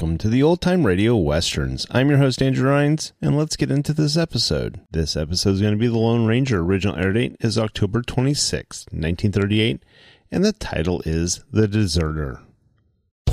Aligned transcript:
Welcome 0.00 0.18
to 0.18 0.28
the 0.28 0.44
Old 0.44 0.60
Time 0.60 0.86
Radio 0.86 1.16
Westerns. 1.16 1.84
I'm 1.90 2.08
your 2.08 2.18
host, 2.18 2.40
Andrew 2.40 2.70
Rhynes, 2.70 3.10
and 3.20 3.36
let's 3.36 3.56
get 3.56 3.72
into 3.72 3.92
this 3.92 4.16
episode. 4.16 4.80
This 4.92 5.16
episode 5.16 5.54
is 5.54 5.60
going 5.60 5.72
to 5.72 5.76
be 5.76 5.88
The 5.88 5.98
Lone 5.98 6.24
Ranger. 6.24 6.60
Original 6.60 6.94
air 6.94 7.12
date 7.12 7.34
is 7.40 7.58
October 7.58 8.02
26, 8.02 8.86
1938, 8.92 9.82
and 10.30 10.44
the 10.44 10.52
title 10.52 11.02
is 11.04 11.42
The 11.50 11.66
Deserter. 11.66 12.42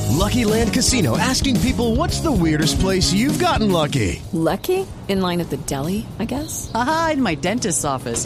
Lucky 0.10 0.44
Land 0.44 0.74
Casino 0.74 1.16
asking 1.20 1.60
people 1.62 1.96
what's 1.96 2.20
the 2.22 2.32
weirdest 2.32 2.80
place 2.80 3.14
you've 3.14 3.38
gotten 3.38 3.72
lucky? 3.72 4.24
Lucky? 4.34 4.88
In 5.08 5.22
line 5.22 5.42
at 5.42 5.52
the 5.52 5.58
deli, 5.58 6.08
I 6.18 6.26
guess? 6.26 6.72
Aha, 6.74 7.12
in 7.14 7.22
my 7.22 7.36
dentist's 7.36 7.86
office. 7.86 8.26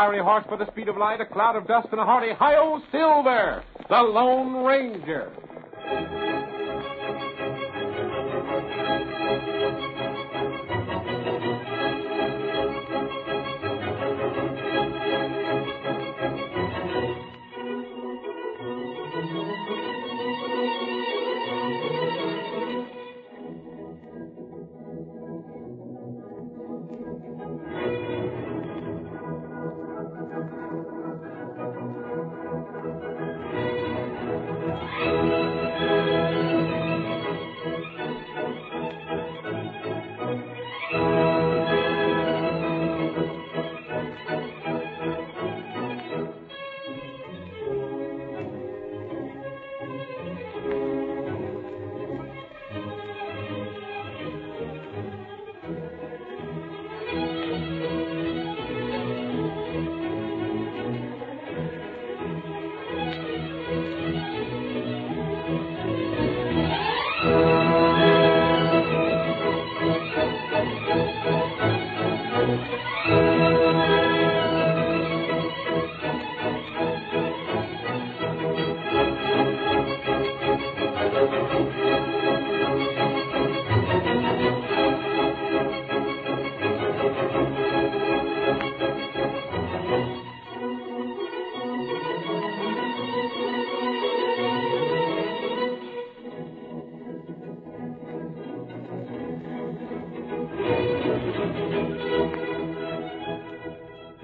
Fiery 0.00 0.22
horse 0.22 0.44
for 0.48 0.56
the 0.56 0.66
speed 0.68 0.88
of 0.88 0.96
light, 0.96 1.20
a 1.20 1.26
cloud 1.26 1.56
of 1.56 1.66
dust, 1.66 1.88
and 1.92 2.00
a 2.00 2.04
hearty 2.06 2.32
hi-yo 2.32 2.80
Silver, 2.90 3.62
the 3.90 4.00
Lone 4.00 4.64
Ranger. 4.64 5.30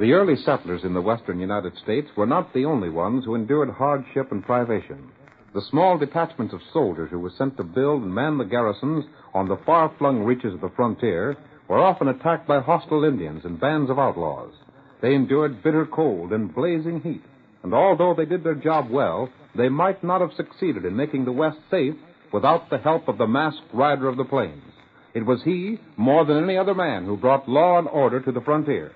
The 0.06 0.12
early 0.12 0.36
settlers 0.36 0.84
in 0.84 0.94
the 0.94 1.02
western 1.02 1.40
United 1.40 1.76
States 1.78 2.08
were 2.16 2.26
not 2.26 2.54
the 2.54 2.64
only 2.64 2.90
ones 2.90 3.24
who 3.24 3.34
endured 3.34 3.70
hardship 3.70 4.30
and 4.30 4.40
privation. 4.40 5.10
The 5.52 5.62
small 5.68 5.98
detachments 5.98 6.54
of 6.54 6.60
soldiers 6.72 7.10
who 7.10 7.18
were 7.18 7.32
sent 7.36 7.56
to 7.56 7.64
build 7.64 8.04
and 8.04 8.14
man 8.14 8.38
the 8.38 8.44
garrisons 8.44 9.04
on 9.34 9.48
the 9.48 9.56
far 9.66 9.92
flung 9.98 10.22
reaches 10.22 10.54
of 10.54 10.60
the 10.60 10.70
frontier 10.76 11.36
were 11.66 11.80
often 11.80 12.06
attacked 12.06 12.46
by 12.46 12.60
hostile 12.60 13.02
Indians 13.02 13.44
and 13.44 13.58
bands 13.58 13.90
of 13.90 13.98
outlaws. 13.98 14.52
They 15.02 15.12
endured 15.12 15.64
bitter 15.64 15.84
cold 15.84 16.32
and 16.32 16.54
blazing 16.54 17.00
heat, 17.00 17.24
and 17.64 17.74
although 17.74 18.14
they 18.14 18.26
did 18.26 18.44
their 18.44 18.54
job 18.54 18.88
well, 18.88 19.28
they 19.56 19.68
might 19.68 20.04
not 20.04 20.20
have 20.20 20.34
succeeded 20.36 20.84
in 20.84 20.94
making 20.94 21.24
the 21.24 21.32
West 21.32 21.58
safe 21.68 21.96
without 22.32 22.70
the 22.70 22.78
help 22.78 23.08
of 23.08 23.18
the 23.18 23.26
masked 23.26 23.74
rider 23.74 24.06
of 24.06 24.18
the 24.18 24.24
plains. 24.24 24.72
It 25.14 25.26
was 25.26 25.42
he, 25.42 25.80
more 25.96 26.24
than 26.24 26.44
any 26.44 26.56
other 26.56 26.74
man, 26.74 27.06
who 27.06 27.16
brought 27.16 27.48
law 27.48 27.80
and 27.80 27.88
order 27.88 28.20
to 28.20 28.30
the 28.30 28.40
frontier. 28.40 28.92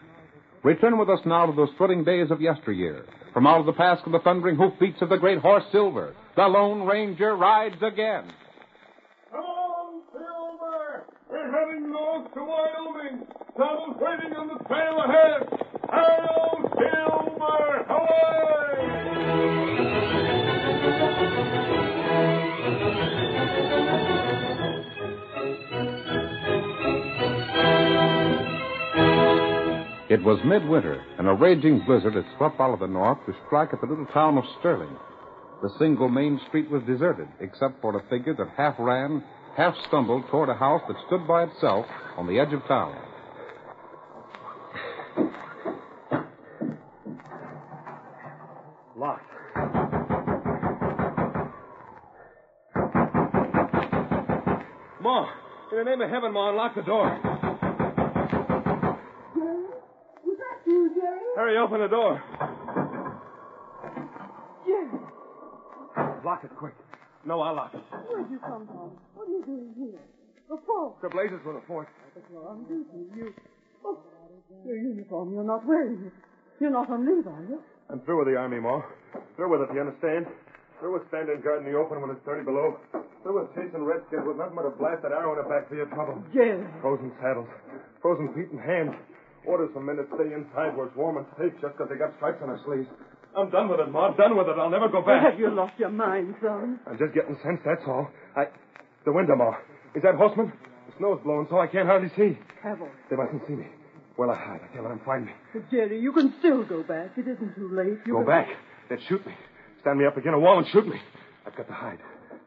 Return 0.62 0.98
with 0.98 1.08
us 1.08 1.20
now 1.24 1.46
to 1.46 1.52
those 1.56 1.70
thrilling 1.78 2.04
days 2.04 2.30
of 2.30 2.40
yesteryear. 2.40 3.04
From 3.32 3.46
out 3.46 3.60
of 3.60 3.66
the 3.66 3.72
past 3.72 4.04
come 4.04 4.12
the 4.12 4.18
thundering 4.20 4.56
hoofbeats 4.56 5.00
of 5.00 5.08
the 5.08 5.16
great 5.16 5.38
horse 5.38 5.64
Silver. 5.72 6.14
The 6.36 6.42
Lone 6.42 6.86
Ranger 6.86 7.36
rides 7.36 7.82
again. 7.82 8.24
Come 9.30 9.40
on, 9.40 10.02
Silver! 10.12 11.04
We're 11.30 11.50
heading 11.50 11.90
north 11.90 12.34
to 12.34 12.44
Wyoming. 12.44 13.26
Saddle's 13.56 13.96
waiting 14.00 14.36
on 14.36 14.48
the 14.48 14.64
trail 14.64 15.00
ahead. 15.00 15.48
Hail, 15.90 16.70
Silver! 16.76 17.10
It 30.10 30.24
was 30.24 30.40
midwinter, 30.44 31.04
and 31.18 31.28
a 31.28 31.34
raging 31.34 31.84
blizzard 31.86 32.14
had 32.14 32.24
swept 32.36 32.58
out 32.58 32.74
of 32.74 32.80
the 32.80 32.88
north 32.88 33.18
to 33.26 33.34
strike 33.46 33.72
at 33.72 33.80
the 33.80 33.86
little 33.86 34.06
town 34.06 34.38
of 34.38 34.44
Sterling. 34.58 34.96
The 35.62 35.70
single 35.78 36.08
main 36.08 36.40
street 36.48 36.68
was 36.68 36.82
deserted, 36.82 37.28
except 37.38 37.80
for 37.80 37.96
a 37.96 38.02
figure 38.08 38.34
that 38.34 38.48
half 38.56 38.74
ran, 38.80 39.22
half 39.56 39.72
stumbled 39.86 40.24
toward 40.28 40.48
a 40.48 40.54
house 40.54 40.82
that 40.88 40.96
stood 41.06 41.28
by 41.28 41.44
itself 41.44 41.86
on 42.16 42.26
the 42.26 42.40
edge 42.40 42.52
of 42.52 42.66
town. 42.66 42.96
Locked. 48.96 49.22
Ma, 55.00 55.28
in 55.70 55.78
the 55.78 55.84
name 55.84 56.00
of 56.00 56.10
heaven, 56.10 56.32
Ma, 56.32 56.50
unlock 56.50 56.74
the 56.74 56.82
door. 56.82 57.29
Hurry, 61.40 61.56
open 61.56 61.80
the 61.80 61.88
door. 61.88 62.20
Jerry, 64.68 64.92
Lock 66.20 66.44
it 66.44 66.52
quick. 66.52 66.76
No, 67.24 67.40
I'll 67.40 67.56
lock 67.56 67.72
it. 67.72 67.80
where'd 68.12 68.28
you 68.28 68.36
come 68.44 68.68
from? 68.68 68.92
What 69.16 69.24
are 69.24 69.32
you 69.32 69.40
doing 69.48 69.72
here? 69.72 70.04
The 70.52 70.60
fort. 70.68 71.00
The 71.00 71.08
blazes 71.08 71.40
were 71.40 71.56
the 71.56 71.64
fort. 71.64 71.88
But 72.12 72.28
you're 72.28 72.44
on 72.44 72.68
duty. 72.68 73.08
You. 73.16 73.32
Oh, 73.80 73.96
your 74.68 74.76
uniform. 74.76 75.32
You're 75.32 75.48
not 75.48 75.64
wearing 75.64 76.12
it. 76.12 76.12
You're 76.60 76.76
not 76.76 76.90
on 76.92 77.08
leave, 77.08 77.24
are 77.26 77.40
you? 77.48 77.64
I'm 77.88 78.04
through 78.04 78.18
with 78.20 78.28
the 78.28 78.36
army, 78.36 78.60
Ma. 78.60 78.82
Through 79.36 79.48
with 79.48 79.64
it, 79.64 79.72
you 79.72 79.80
understand? 79.80 80.26
Through 80.78 80.92
with 81.00 81.08
standing 81.08 81.40
guard 81.40 81.64
in 81.64 81.72
the 81.72 81.78
open 81.78 82.02
when 82.04 82.10
it's 82.10 82.20
30 82.28 82.44
below. 82.44 82.76
Through 83.24 83.40
with 83.40 83.48
chasing 83.56 83.80
redskins 83.80 84.28
with 84.28 84.36
nothing 84.36 84.60
but 84.60 84.68
a 84.68 84.76
blasted 84.76 85.08
arrow 85.16 85.32
in 85.32 85.40
the 85.40 85.48
back 85.48 85.72
for 85.72 85.74
your 85.80 85.88
trouble. 85.96 86.20
Jerry. 86.36 86.68
Frozen 86.84 87.16
saddles. 87.24 87.48
Frozen 88.04 88.28
feet 88.36 88.52
and 88.52 88.60
hands. 88.60 88.92
Orders 89.46 89.70
from 89.72 89.86
men 89.86 89.96
to 89.96 90.04
stay 90.14 90.34
inside 90.34 90.76
where 90.76 90.86
it's 90.86 90.96
warm 90.96 91.16
and 91.16 91.26
safe 91.38 91.52
just 91.60 91.72
because 91.76 91.88
they 91.88 91.96
got 91.96 92.12
stripes 92.16 92.38
on 92.42 92.48
their 92.48 92.60
sleeves. 92.64 92.88
I'm 93.36 93.48
done 93.50 93.68
with 93.68 93.80
it, 93.80 93.90
Ma. 93.90 94.10
Done 94.16 94.36
with 94.36 94.48
it. 94.48 94.58
I'll 94.58 94.70
never 94.70 94.88
go 94.88 95.02
back. 95.02 95.22
Have 95.22 95.38
you 95.38 95.50
lost 95.50 95.72
your 95.78 95.90
mind, 95.90 96.34
son? 96.42 96.80
I'm 96.86 96.98
just 96.98 97.14
getting 97.14 97.38
sense, 97.42 97.60
that's 97.64 97.82
all. 97.86 98.08
I. 98.36 98.46
The 99.04 99.12
window, 99.12 99.36
Ma. 99.36 99.54
Is 99.94 100.02
that 100.02 100.14
horseman? 100.16 100.52
The 100.88 100.92
snow's 100.98 101.20
blowing 101.24 101.46
so 101.48 101.58
I 101.58 101.66
can't 101.66 101.86
hardly 101.86 102.10
see. 102.16 102.36
Cavalry. 102.62 102.90
They 103.08 103.16
mustn't 103.16 103.42
see 103.46 103.54
me. 103.54 103.66
Well, 104.18 104.30
I 104.30 104.34
hide. 104.36 104.60
I 104.62 104.68
can't 104.72 104.82
let 104.82 104.90
them 104.90 105.00
find 105.06 105.24
me. 105.24 105.32
But 105.54 105.70
Jerry, 105.70 106.00
you 106.00 106.12
can 106.12 106.34
still 106.40 106.64
go 106.64 106.82
back. 106.82 107.16
It 107.16 107.26
isn't 107.26 107.54
too 107.54 107.70
late. 107.72 107.98
You 108.04 108.12
Go 108.12 108.18
can... 108.18 108.26
back. 108.26 108.48
They'd 108.90 108.98
shoot 109.08 109.24
me. 109.26 109.32
Stand 109.80 109.98
me 109.98 110.04
up 110.04 110.16
against 110.16 110.36
a 110.36 110.38
wall 110.38 110.58
and 110.58 110.66
shoot 110.68 110.86
me. 110.86 111.00
I've 111.46 111.56
got 111.56 111.66
to 111.68 111.72
hide. 111.72 111.98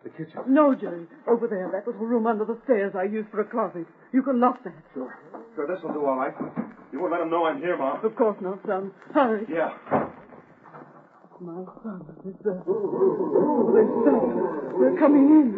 The 0.03 0.09
kitchen. 0.09 0.41
No, 0.47 0.75
Jerry. 0.75 1.07
Over 1.27 1.47
there, 1.47 1.69
that 1.71 1.87
little 1.87 2.05
room 2.05 2.27
under 2.27 2.43
the 2.45 2.59
stairs 2.65 2.93
I 2.95 3.03
used 3.05 3.29
for 3.29 3.39
a 3.39 3.45
closet. 3.45 3.87
You 4.11 4.21
can 4.21 4.39
lock 4.39 4.61
that. 4.65 4.73
Sure. 4.93 5.17
Sure, 5.55 5.65
this'll 5.65 5.93
do 5.93 6.05
all 6.05 6.17
right. 6.17 6.33
You 6.93 7.01
won't 7.01 7.11
let 7.11 7.19
them 7.25 7.31
know 7.31 7.45
I'm 7.45 7.57
here, 7.57 7.75
Mom. 7.75 8.05
Of 8.05 8.15
course 8.15 8.37
not, 8.39 8.59
son. 8.67 8.91
Hurry. 9.13 9.47
Yeah. 9.49 9.73
My 11.41 11.65
son 11.81 12.05
is 12.21 12.37
there. 12.45 12.61
Oh, 12.69 13.73
they 13.73 13.81
stopped. 14.05 14.77
They're 14.77 14.97
coming 15.01 15.25
in. 15.25 15.57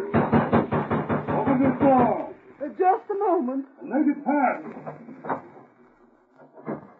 Open 1.36 1.60
this 1.60 1.76
door. 1.78 2.32
Uh, 2.56 2.68
just 2.80 3.04
a 3.12 3.18
moment. 3.20 3.66
Let 3.84 4.08
it 4.08 4.16
pass. 4.24 4.64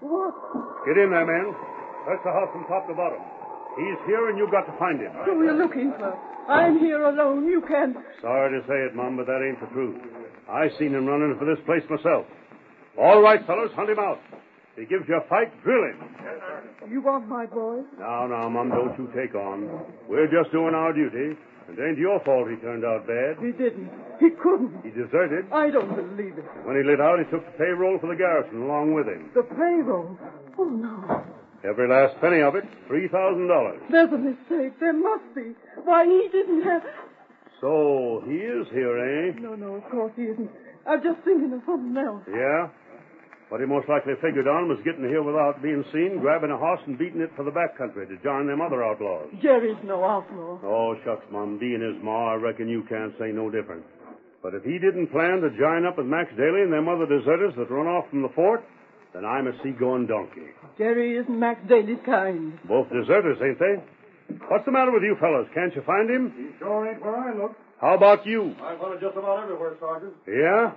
What? 0.04 0.36
Get 0.84 1.00
in 1.00 1.10
there, 1.10 1.24
men. 1.24 1.56
Search 2.04 2.20
the 2.22 2.30
house 2.30 2.52
from 2.52 2.68
top 2.68 2.86
to 2.86 2.94
bottom. 2.94 3.18
He's 3.80 3.98
here, 4.06 4.28
and 4.28 4.36
you've 4.38 4.52
got 4.52 4.68
to 4.68 4.78
find 4.78 5.00
him. 5.00 5.12
Who 5.24 5.40
are 5.40 5.44
you 5.44 5.56
looking 5.56 5.92
for? 5.98 6.12
I'm 6.46 6.78
here 6.78 7.02
alone. 7.02 7.48
You 7.48 7.62
can't. 7.66 7.96
Sorry 8.20 8.60
to 8.60 8.66
say 8.68 8.84
it, 8.84 8.94
Mom, 8.94 9.16
but 9.16 9.26
that 9.26 9.40
ain't 9.42 9.58
the 9.60 9.66
truth. 9.74 9.96
I 10.48 10.68
seen 10.78 10.94
him 10.94 11.06
running 11.06 11.34
for 11.38 11.46
this 11.46 11.58
place 11.64 11.82
myself. 11.90 12.26
All 12.98 13.20
right, 13.20 13.44
fellas, 13.46 13.70
hunt 13.74 13.90
him 13.90 13.98
out. 13.98 14.20
If 14.76 14.84
he 14.84 14.86
gives 14.86 15.08
you 15.08 15.16
a 15.16 15.28
fight, 15.28 15.52
drill 15.62 15.84
him. 15.84 16.00
You 16.90 17.00
want 17.02 17.28
my 17.28 17.46
boy? 17.46 17.82
Now, 17.98 18.26
now, 18.26 18.48
Mum, 18.48 18.70
don't 18.70 18.96
you 18.98 19.08
take 19.16 19.34
on. 19.34 19.68
We're 20.08 20.28
just 20.28 20.52
doing 20.52 20.74
our 20.74 20.92
duty. 20.92 21.36
It 21.68 21.78
ain't 21.82 21.98
your 21.98 22.20
fault 22.20 22.48
he 22.48 22.56
turned 22.56 22.84
out 22.84 23.06
bad. 23.06 23.42
He 23.42 23.50
didn't. 23.52 23.90
He 24.20 24.30
couldn't. 24.30 24.84
He 24.84 24.90
deserted. 24.90 25.50
I 25.52 25.70
don't 25.70 25.90
believe 25.96 26.38
it. 26.38 26.44
When 26.64 26.76
he 26.76 26.84
lit 26.84 27.00
out, 27.00 27.18
he 27.18 27.24
took 27.26 27.44
the 27.44 27.58
payroll 27.58 27.98
for 27.98 28.06
the 28.06 28.16
garrison 28.16 28.62
along 28.62 28.94
with 28.94 29.06
him. 29.08 29.30
The 29.34 29.42
payroll. 29.42 30.16
Oh, 30.58 30.64
no. 30.64 31.24
Every 31.68 31.88
last 31.88 32.20
penny 32.20 32.40
of 32.40 32.54
it, 32.54 32.64
$3,000. 32.88 33.90
There's 33.90 34.12
a 34.12 34.18
mistake. 34.18 34.78
There 34.78 34.92
must 34.92 35.34
be. 35.34 35.56
Why, 35.84 36.04
he 36.06 36.28
didn't 36.30 36.62
have. 36.62 36.82
So, 37.60 38.22
he 38.26 38.36
is 38.36 38.68
here, 38.72 38.94
eh? 38.98 39.40
No, 39.40 39.54
no, 39.56 39.74
of 39.74 39.90
course 39.90 40.12
he 40.14 40.22
isn't. 40.22 40.50
I'm 40.86 41.02
just 41.02 41.18
thinking 41.24 41.52
of 41.52 41.62
something 41.66 41.96
else. 41.96 42.22
Yeah? 42.30 42.68
What 43.48 43.60
he 43.60 43.66
most 43.66 43.88
likely 43.88 44.14
figured 44.20 44.48
on 44.48 44.68
was 44.68 44.78
getting 44.84 45.06
here 45.06 45.22
without 45.22 45.62
being 45.62 45.84
seen, 45.92 46.18
grabbing 46.18 46.50
a 46.50 46.58
horse 46.58 46.80
and 46.86 46.98
beating 46.98 47.20
it 47.20 47.30
for 47.36 47.44
the 47.44 47.52
back 47.54 47.78
country 47.78 48.06
to 48.06 48.16
join 48.22 48.48
them 48.48 48.60
other 48.60 48.82
outlaws. 48.82 49.28
Jerry's 49.40 49.78
no 49.84 50.02
outlaw. 50.04 50.58
Oh, 50.64 50.96
shucks, 51.04 51.24
Mum. 51.30 51.58
Being 51.58 51.80
his 51.80 52.02
ma, 52.02 52.32
I 52.32 52.34
reckon 52.34 52.68
you 52.68 52.82
can't 52.88 53.14
say 53.20 53.30
no 53.30 53.48
different. 53.48 53.84
But 54.42 54.54
if 54.54 54.64
he 54.64 54.78
didn't 54.78 55.08
plan 55.14 55.40
to 55.42 55.50
join 55.56 55.86
up 55.86 55.96
with 55.96 56.06
Max 56.06 56.30
Daly 56.36 56.62
and 56.62 56.72
them 56.72 56.88
other 56.88 57.06
deserters 57.06 57.54
that 57.56 57.70
run 57.70 57.86
off 57.86 58.10
from 58.10 58.22
the 58.22 58.30
fort, 58.34 58.64
then 59.14 59.24
I'm 59.24 59.46
a 59.46 59.52
seagoing 59.62 60.06
donkey. 60.06 60.50
Jerry 60.76 61.16
isn't 61.16 61.38
Max 61.38 61.60
Daly's 61.68 61.98
kind. 62.04 62.58
Both 62.66 62.90
deserters, 62.90 63.38
ain't 63.42 63.58
they? 63.58 63.78
What's 64.48 64.64
the 64.66 64.72
matter 64.72 64.90
with 64.90 65.02
you 65.04 65.16
fellas? 65.20 65.46
Can't 65.54 65.74
you 65.74 65.82
find 65.86 66.10
him? 66.10 66.32
He 66.36 66.58
sure 66.58 66.90
ain't 66.90 67.00
where 67.00 67.16
I 67.16 67.32
look. 67.34 67.52
How 67.80 67.94
about 67.94 68.26
you? 68.26 68.54
I've 68.62 68.78
hunted 68.78 69.00
just 69.00 69.16
about 69.16 69.44
everywhere, 69.44 69.74
Sergeant. 69.78 70.14
Yeah? 70.26 70.72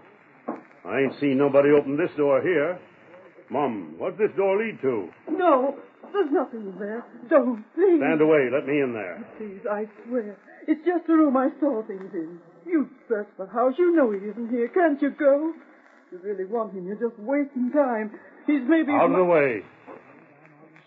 I 0.85 0.99
ain't 0.99 1.19
seen 1.19 1.37
nobody 1.37 1.69
open 1.71 1.97
this 1.97 2.11
door 2.17 2.41
here. 2.41 2.79
Mum, 3.49 3.95
what's 3.97 4.17
this 4.17 4.31
door 4.37 4.57
lead 4.57 4.79
to? 4.81 5.09
No, 5.29 5.75
there's 6.13 6.31
nothing 6.31 6.61
in 6.61 6.79
there. 6.79 7.03
Don't, 7.29 7.65
please. 7.73 7.99
Stand 7.99 8.21
away. 8.21 8.49
Let 8.51 8.65
me 8.67 8.79
in 8.81 8.93
there. 8.93 9.25
Please, 9.37 9.61
I 9.69 9.85
swear. 10.05 10.37
It's 10.67 10.85
just 10.85 11.07
the 11.07 11.13
room 11.13 11.35
I 11.35 11.49
saw 11.59 11.81
things 11.85 12.13
in. 12.13 12.39
You 12.65 12.89
search 13.07 13.27
the 13.37 13.47
house. 13.47 13.73
You 13.77 13.95
know 13.95 14.11
he 14.11 14.19
isn't 14.19 14.49
here. 14.49 14.69
Can't 14.69 15.01
you 15.01 15.09
go? 15.11 15.53
If 16.11 16.13
you 16.13 16.29
really 16.29 16.45
want 16.45 16.73
him, 16.73 16.85
you're 16.85 17.09
just 17.09 17.19
wasting 17.19 17.71
time. 17.71 18.11
He's 18.45 18.61
maybe... 18.67 18.91
Out 18.91 19.09
of 19.09 19.17
the 19.17 19.25
way. 19.25 19.61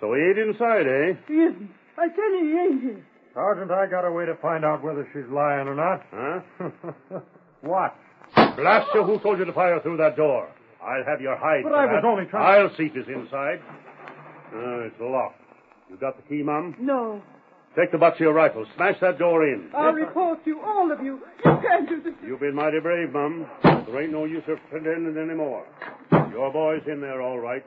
So 0.00 0.14
he 0.14 0.20
ain't 0.20 0.38
inside, 0.38 0.86
eh? 0.86 1.18
He 1.26 1.34
isn't. 1.34 1.70
I 1.98 2.08
tell 2.08 2.30
you, 2.30 2.44
he 2.46 2.58
ain't 2.58 2.82
here. 2.82 3.06
Sergeant, 3.34 3.70
I 3.70 3.86
got 3.86 4.04
a 4.04 4.12
way 4.12 4.26
to 4.26 4.36
find 4.42 4.64
out 4.64 4.82
whether 4.82 5.08
she's 5.12 5.30
lying 5.32 5.66
or 5.66 5.74
not. 5.74 6.02
Huh? 6.12 7.20
what? 7.62 7.96
Blast 8.56 8.88
you, 8.94 9.02
who 9.04 9.18
told 9.20 9.38
you 9.38 9.44
to 9.44 9.52
fire 9.52 9.80
through 9.80 9.96
that 9.98 10.16
door? 10.16 10.48
I'll 10.82 11.04
have 11.04 11.20
your 11.20 11.36
hide. 11.36 11.62
But 11.64 11.70
for 11.70 11.76
I 11.76 11.86
was 11.94 12.04
only 12.04 12.26
trying- 12.26 12.62
I'll 12.62 12.74
see 12.76 12.86
if 12.86 12.94
he's 12.94 13.08
inside. 13.08 13.60
Uh, 14.54 14.80
it's 14.86 15.00
locked. 15.00 15.40
You 15.88 15.96
got 15.96 16.16
the 16.16 16.22
key, 16.28 16.42
Mum? 16.42 16.74
No. 16.78 17.22
Take 17.76 17.90
the 17.90 17.98
butt 17.98 18.14
of 18.14 18.20
your 18.20 18.34
rifle. 18.34 18.66
Smash 18.76 19.00
that 19.00 19.18
door 19.18 19.46
in. 19.46 19.70
I'll 19.74 19.92
report 19.94 20.40
you, 20.44 20.60
all 20.60 20.90
of 20.92 21.00
you. 21.02 21.20
You 21.44 21.58
can't 21.62 21.88
do 21.88 22.02
this. 22.02 22.12
You've 22.26 22.40
been 22.40 22.54
mighty 22.54 22.80
brave, 22.80 23.12
Mum. 23.12 23.46
There 23.62 24.02
ain't 24.02 24.12
no 24.12 24.24
use 24.26 24.46
of 24.48 24.58
pretending 24.70 25.16
anymore. 25.16 25.64
Your 26.30 26.52
boy's 26.52 26.82
in 26.86 27.00
there, 27.00 27.22
all 27.22 27.38
right. 27.38 27.64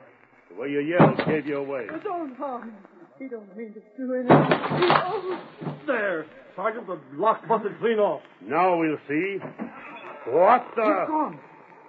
The 0.50 0.60
way 0.60 0.68
you 0.70 0.80
yelled 0.80 1.16
gave 1.26 1.46
you 1.46 1.56
away. 1.58 1.86
But 1.90 2.04
don't 2.04 2.36
harm 2.36 2.62
him. 2.62 2.74
He 3.18 3.28
don't 3.28 3.56
mean 3.56 3.72
to 3.74 3.80
do 3.96 4.14
anything. 4.14 4.36
He, 4.78 4.92
oh, 4.94 5.40
There. 5.86 6.26
Sergeant, 6.54 6.86
the 6.86 6.98
lock 7.16 7.46
busted 7.48 7.78
clean 7.80 7.98
off. 7.98 8.22
Now 8.42 8.76
we'll 8.78 8.98
see. 9.08 9.38
What 10.26 10.66
the? 10.74 10.82
he's 10.82 11.08
gone. 11.08 11.38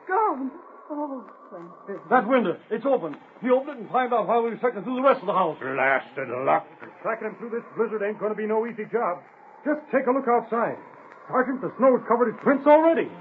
Gone. 0.08 0.52
Oh, 0.90 1.26
thank 1.52 1.68
goodness. 1.86 2.08
That 2.10 2.28
window, 2.28 2.56
it's 2.72 2.86
open. 2.86 3.18
He 3.42 3.50
opened 3.50 3.76
it 3.76 3.78
and 3.84 3.90
climbed 3.90 4.14
out 4.14 4.28
while 4.28 4.42
we 4.42 4.52
were 4.52 4.62
checking 4.62 4.84
through 4.84 4.96
the 4.96 5.02
rest 5.04 5.20
of 5.20 5.28
the 5.28 5.36
house. 5.36 5.58
Blasted 5.60 6.30
luck. 6.46 6.66
Tracking 7.02 7.28
him 7.28 7.36
through 7.40 7.52
this 7.52 7.66
blizzard 7.76 8.02
ain't 8.08 8.20
going 8.20 8.32
to 8.32 8.38
be 8.38 8.48
no 8.48 8.66
easy 8.66 8.86
job. 8.88 9.20
Just 9.66 9.84
take 9.92 10.08
a 10.08 10.12
look 10.12 10.30
outside. 10.32 10.80
Sergeant, 11.28 11.60
the 11.60 11.74
snow's 11.78 12.00
covered 12.08 12.32
his 12.32 12.40
prints 12.40 12.64
already. 12.66 13.12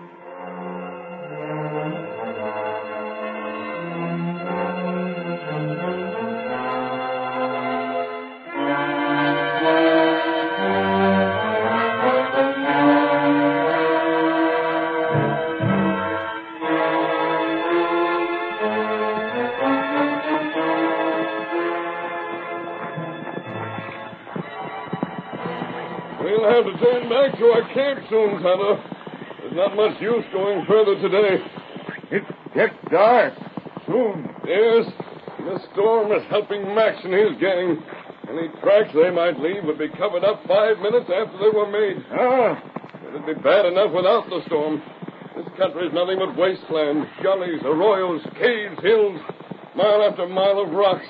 To 27.39 27.45
our 27.53 27.75
camp 27.75 28.01
soon, 28.09 28.43
Tonto. 28.43 28.81
There's 29.41 29.55
not 29.55 29.77
much 29.77 30.01
use 30.01 30.25
going 30.33 30.65
further 30.67 30.97
today. 31.01 31.45
It 32.11 32.25
gets 32.55 32.75
dark. 32.91 33.35
Soon. 33.87 34.29
Yes, 34.47 34.87
the 35.39 35.61
storm 35.73 36.13
is 36.13 36.23
helping 36.31 36.75
Max 36.75 36.99
and 37.05 37.13
his 37.13 37.39
gang. 37.41 37.83
Any 38.29 38.49
tracks 38.61 38.91
they 38.95 39.11
might 39.11 39.39
leave 39.39 39.65
would 39.65 39.79
be 39.79 39.89
covered 39.97 40.25
up 40.25 40.43
five 40.49 40.79
minutes 40.79 41.07
after 41.07 41.39
they 41.39 41.53
were 41.55 41.71
made. 41.71 42.03
Ah. 42.11 42.59
It'd 43.09 43.27
be 43.27 43.35
bad 43.35 43.67
enough 43.67 43.93
without 43.93 44.29
the 44.29 44.43
storm. 44.47 44.83
This 45.37 45.47
country 45.57 45.87
is 45.87 45.93
nothing 45.95 46.19
but 46.19 46.37
wasteland, 46.37 47.07
gullies, 47.23 47.61
arroyos, 47.63 48.25
caves, 48.35 48.81
hills, 48.83 49.21
mile 49.77 50.03
after 50.03 50.27
mile 50.27 50.59
of 50.59 50.71
rocks. 50.71 51.07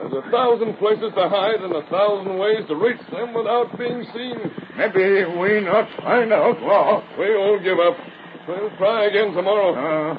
There's 0.00 0.24
a 0.24 0.30
thousand 0.30 0.76
places 0.78 1.12
to 1.14 1.28
hide 1.28 1.60
and 1.60 1.72
a 1.76 1.86
thousand 1.86 2.38
ways 2.38 2.66
to 2.68 2.74
reach 2.74 3.00
them 3.12 3.34
without 3.34 3.78
being 3.78 4.04
seen. 4.12 4.50
Maybe 4.76 5.24
we 5.38 5.60
not 5.60 5.88
find 6.00 6.32
outlaw. 6.32 7.02
We 7.18 7.36
won't 7.36 7.62
give 7.62 7.78
up. 7.78 7.96
We'll 8.48 8.70
try 8.78 9.06
again 9.06 9.32
tomorrow. 9.34 9.70
Uh, 9.76 10.14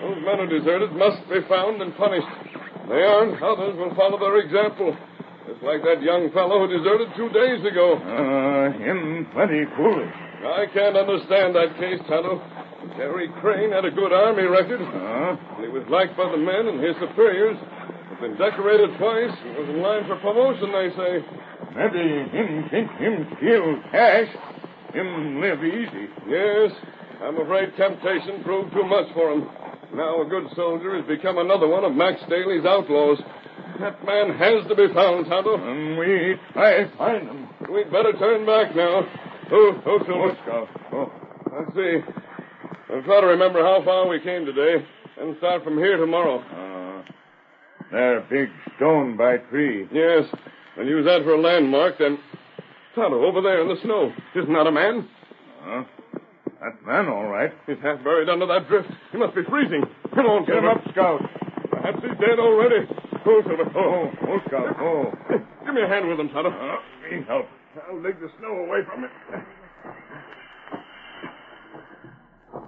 Those 0.00 0.18
men 0.24 0.38
who 0.38 0.46
deserted 0.58 0.92
must 0.92 1.28
be 1.28 1.40
found 1.48 1.82
and 1.82 1.94
punished. 1.96 2.26
They 2.88 3.02
aren't. 3.04 3.36
Others 3.42 3.76
will 3.76 3.94
follow 3.94 4.18
their 4.18 4.38
example. 4.40 4.96
Just 5.46 5.62
like 5.62 5.82
that 5.84 6.00
young 6.02 6.30
fellow 6.32 6.66
who 6.66 6.72
deserted 6.72 7.08
two 7.16 7.28
days 7.30 7.60
ago. 7.64 7.96
uh, 8.00 8.72
him 8.80 9.26
plenty 9.32 9.64
foolish. 9.76 10.12
I 10.44 10.66
can't 10.72 10.96
understand 10.96 11.54
that 11.56 11.76
case, 11.78 12.00
Tonto. 12.08 12.40
Jerry 12.96 13.28
Crane 13.40 13.72
had 13.72 13.84
a 13.84 13.90
good 13.90 14.12
army 14.12 14.44
record. 14.44 14.80
Uh, 14.80 15.36
And 15.56 15.64
he 15.64 15.68
was 15.68 15.84
liked 15.90 16.16
by 16.16 16.30
the 16.30 16.38
men 16.40 16.68
and 16.68 16.80
his 16.82 16.96
superiors. 17.00 17.58
He's 18.10 18.20
been 18.20 18.36
decorated 18.38 18.96
twice 18.98 19.34
and 19.44 19.56
was 19.58 19.68
in 19.68 19.82
line 19.82 20.04
for 20.08 20.16
promotion, 20.22 20.72
they 20.72 20.88
say. 20.96 21.12
Maybe 21.74 22.30
him 22.30 22.68
think 22.70 22.90
him 22.92 23.26
steal 23.36 23.82
cash. 23.90 24.28
Him 24.94 25.40
live 25.40 25.62
easy. 25.62 26.08
Yes, 26.28 26.72
I'm 27.22 27.38
afraid 27.40 27.76
temptation 27.76 28.42
proved 28.42 28.72
too 28.72 28.84
much 28.84 29.12
for 29.14 29.32
him. 29.32 29.48
Now 29.94 30.22
a 30.22 30.24
good 30.28 30.48
soldier 30.56 30.96
has 30.96 31.06
become 31.06 31.38
another 31.38 31.66
one 31.68 31.84
of 31.84 31.92
Max 31.94 32.20
Daly's 32.28 32.64
outlaws. 32.64 33.18
That 33.80 34.04
man 34.04 34.36
has 34.36 34.66
to 34.68 34.74
be 34.74 34.92
found, 34.92 35.26
Tonto. 35.26 35.54
And 35.56 35.98
we 35.98 36.34
try 36.52 36.90
find 36.96 37.28
him. 37.28 37.48
But 37.60 37.72
we'd 37.72 37.90
better 37.92 38.12
turn 38.12 38.44
back 38.44 38.74
now. 38.74 39.02
Silver. 39.48 40.36
Scout. 40.42 40.68
Oh. 40.92 41.12
Let's 41.52 41.74
see. 41.74 41.98
I'll 42.92 43.02
try 43.02 43.20
to 43.20 43.26
remember 43.26 43.62
how 43.62 43.82
far 43.84 44.08
we 44.08 44.20
came 44.20 44.44
today 44.44 44.84
and 45.20 45.36
start 45.38 45.64
from 45.64 45.78
here 45.78 45.96
tomorrow. 45.96 46.38
Uh, 46.40 47.02
there 47.90 48.20
big 48.28 48.48
stone 48.76 49.16
by 49.16 49.38
tree. 49.50 49.88
Yes, 49.92 50.24
and 50.78 50.88
use 50.88 51.04
that 51.04 51.22
for 51.24 51.34
a 51.34 51.40
landmark, 51.40 51.98
then. 51.98 52.18
Tonto, 52.94 53.24
over 53.24 53.42
there 53.42 53.62
in 53.62 53.68
the 53.68 53.76
snow. 53.82 54.12
Isn't 54.34 54.52
that 54.52 54.66
a 54.66 54.72
man? 54.72 55.08
Huh? 55.62 55.84
That 56.60 56.86
man, 56.86 57.08
all 57.08 57.26
right. 57.26 57.52
He's 57.66 57.76
half 57.82 58.02
buried 58.02 58.28
under 58.28 58.46
that 58.46 58.68
drift. 58.68 58.88
He 59.12 59.18
must 59.18 59.34
be 59.34 59.42
freezing. 59.48 59.84
Come 60.14 60.26
on, 60.26 60.44
Get 60.46 60.56
him 60.56 60.66
up, 60.66 60.82
Scout. 60.90 61.20
Perhaps 61.70 61.98
he's 62.02 62.18
dead 62.18 62.38
already. 62.38 62.86
Oh, 63.26 63.42
Silver. 63.46 63.70
Oh, 63.76 64.10
oh, 64.28 64.38
Scout. 64.46 64.76
Oh. 64.80 65.12
Give 65.64 65.74
me 65.74 65.82
a 65.82 65.88
hand 65.88 66.08
with 66.08 66.18
him, 66.18 66.28
Tonto. 66.30 66.50
Uh, 66.50 66.76
me 67.10 67.24
help. 67.26 67.46
I'll 67.88 68.02
dig 68.02 68.18
the 68.20 68.28
snow 68.38 68.64
away 68.64 68.80
from 68.86 69.04
it. 69.04 69.10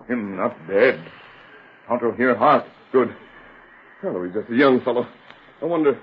Him 0.08 0.36
not 0.36 0.56
dead. 0.68 1.04
Tonto 1.88 2.12
hear 2.12 2.36
heart. 2.36 2.64
Good. 2.92 3.14
Tonto, 4.02 4.24
he's 4.24 4.34
just 4.34 4.50
a 4.50 4.54
young 4.54 4.80
fellow. 4.82 5.06
I 5.62 5.64
wonder. 5.64 5.98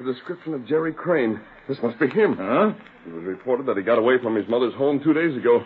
The 0.00 0.12
description 0.14 0.54
of 0.54 0.66
Jerry 0.66 0.94
Crane. 0.94 1.38
This 1.68 1.76
must 1.82 1.98
be 2.00 2.08
him. 2.08 2.36
Huh? 2.38 2.72
It 3.06 3.12
was 3.12 3.24
reported 3.24 3.66
that 3.66 3.76
he 3.76 3.82
got 3.82 3.98
away 3.98 4.14
from 4.22 4.34
his 4.34 4.48
mother's 4.48 4.72
home 4.74 4.98
two 5.04 5.12
days 5.12 5.36
ago. 5.36 5.62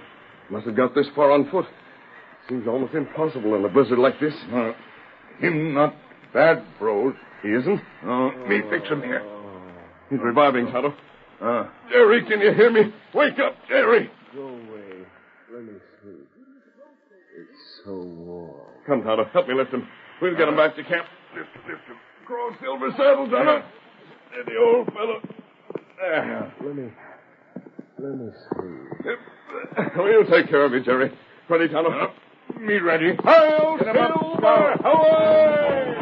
Must 0.50 0.67
have 0.67 0.76
got 0.76 0.93
this 0.93 1.07
far 1.14 1.31
on 1.31 1.49
foot. 1.50 1.67
Seems 2.49 2.67
almost 2.67 2.95
impossible 2.95 3.55
in 3.55 3.64
a 3.64 3.69
blizzard 3.69 3.99
like 3.99 4.19
this. 4.19 4.35
Uh, 4.53 4.73
him 5.38 5.73
not 5.73 5.95
bad, 6.33 6.64
bros. 6.81 7.14
He 7.43 7.49
isn't? 7.50 7.81
Uh, 8.05 8.31
me 8.49 8.61
fix 8.71 8.88
him 8.88 9.03
here. 9.03 9.23
He's 10.11 10.19
reviving, 10.21 10.67
Tonto. 10.67 10.93
Uh, 11.41 11.69
Jerry, 11.91 12.25
can 12.25 12.41
you 12.41 12.53
hear 12.55 12.73
me? 12.73 12.93
Wake 13.14 13.38
up, 13.38 13.55
Jerry. 13.69 14.11
Go 14.35 14.49
away. 14.49 15.07
Let 15.53 15.62
me 15.62 15.73
sleep. 16.03 16.29
It's 17.38 17.85
so 17.85 17.95
warm. 17.95 18.61
Come, 18.87 19.05
Tonto. 19.05 19.26
Help 19.33 19.47
me 19.47 19.55
lift 19.55 19.73
him. 19.73 19.87
We'll 20.21 20.37
get 20.37 20.49
him 20.49 20.57
back 20.57 20.75
to 20.75 20.83
camp. 20.83 21.07
Lift, 21.37 21.49
lift 21.69 21.87
him. 21.87 21.97
Cross 22.26 22.55
silver 22.61 22.91
saddle, 22.97 23.31
Tonto. 23.31 23.62
Steady, 24.35 24.57
old 24.59 24.87
fellow. 24.93 25.21
There. 26.00 26.53
Let 26.64 26.75
me. 26.75 26.91
Let 27.99 28.19
me 28.19 28.31
sleep. 28.50 29.19
We'll 29.97 30.25
take 30.26 30.49
care 30.49 30.64
of 30.64 30.73
me, 30.73 30.81
Jerry. 30.85 31.12
Ready, 31.49 31.69
Tonto? 31.69 32.12
me 32.59 32.79
ready. 32.79 33.17
Hail, 33.25 33.76
Get 33.79 33.88
him 33.88 33.97
up, 33.97 34.21
Silver! 34.21 34.75
Scout. 34.79 34.85
Away! 34.85 35.93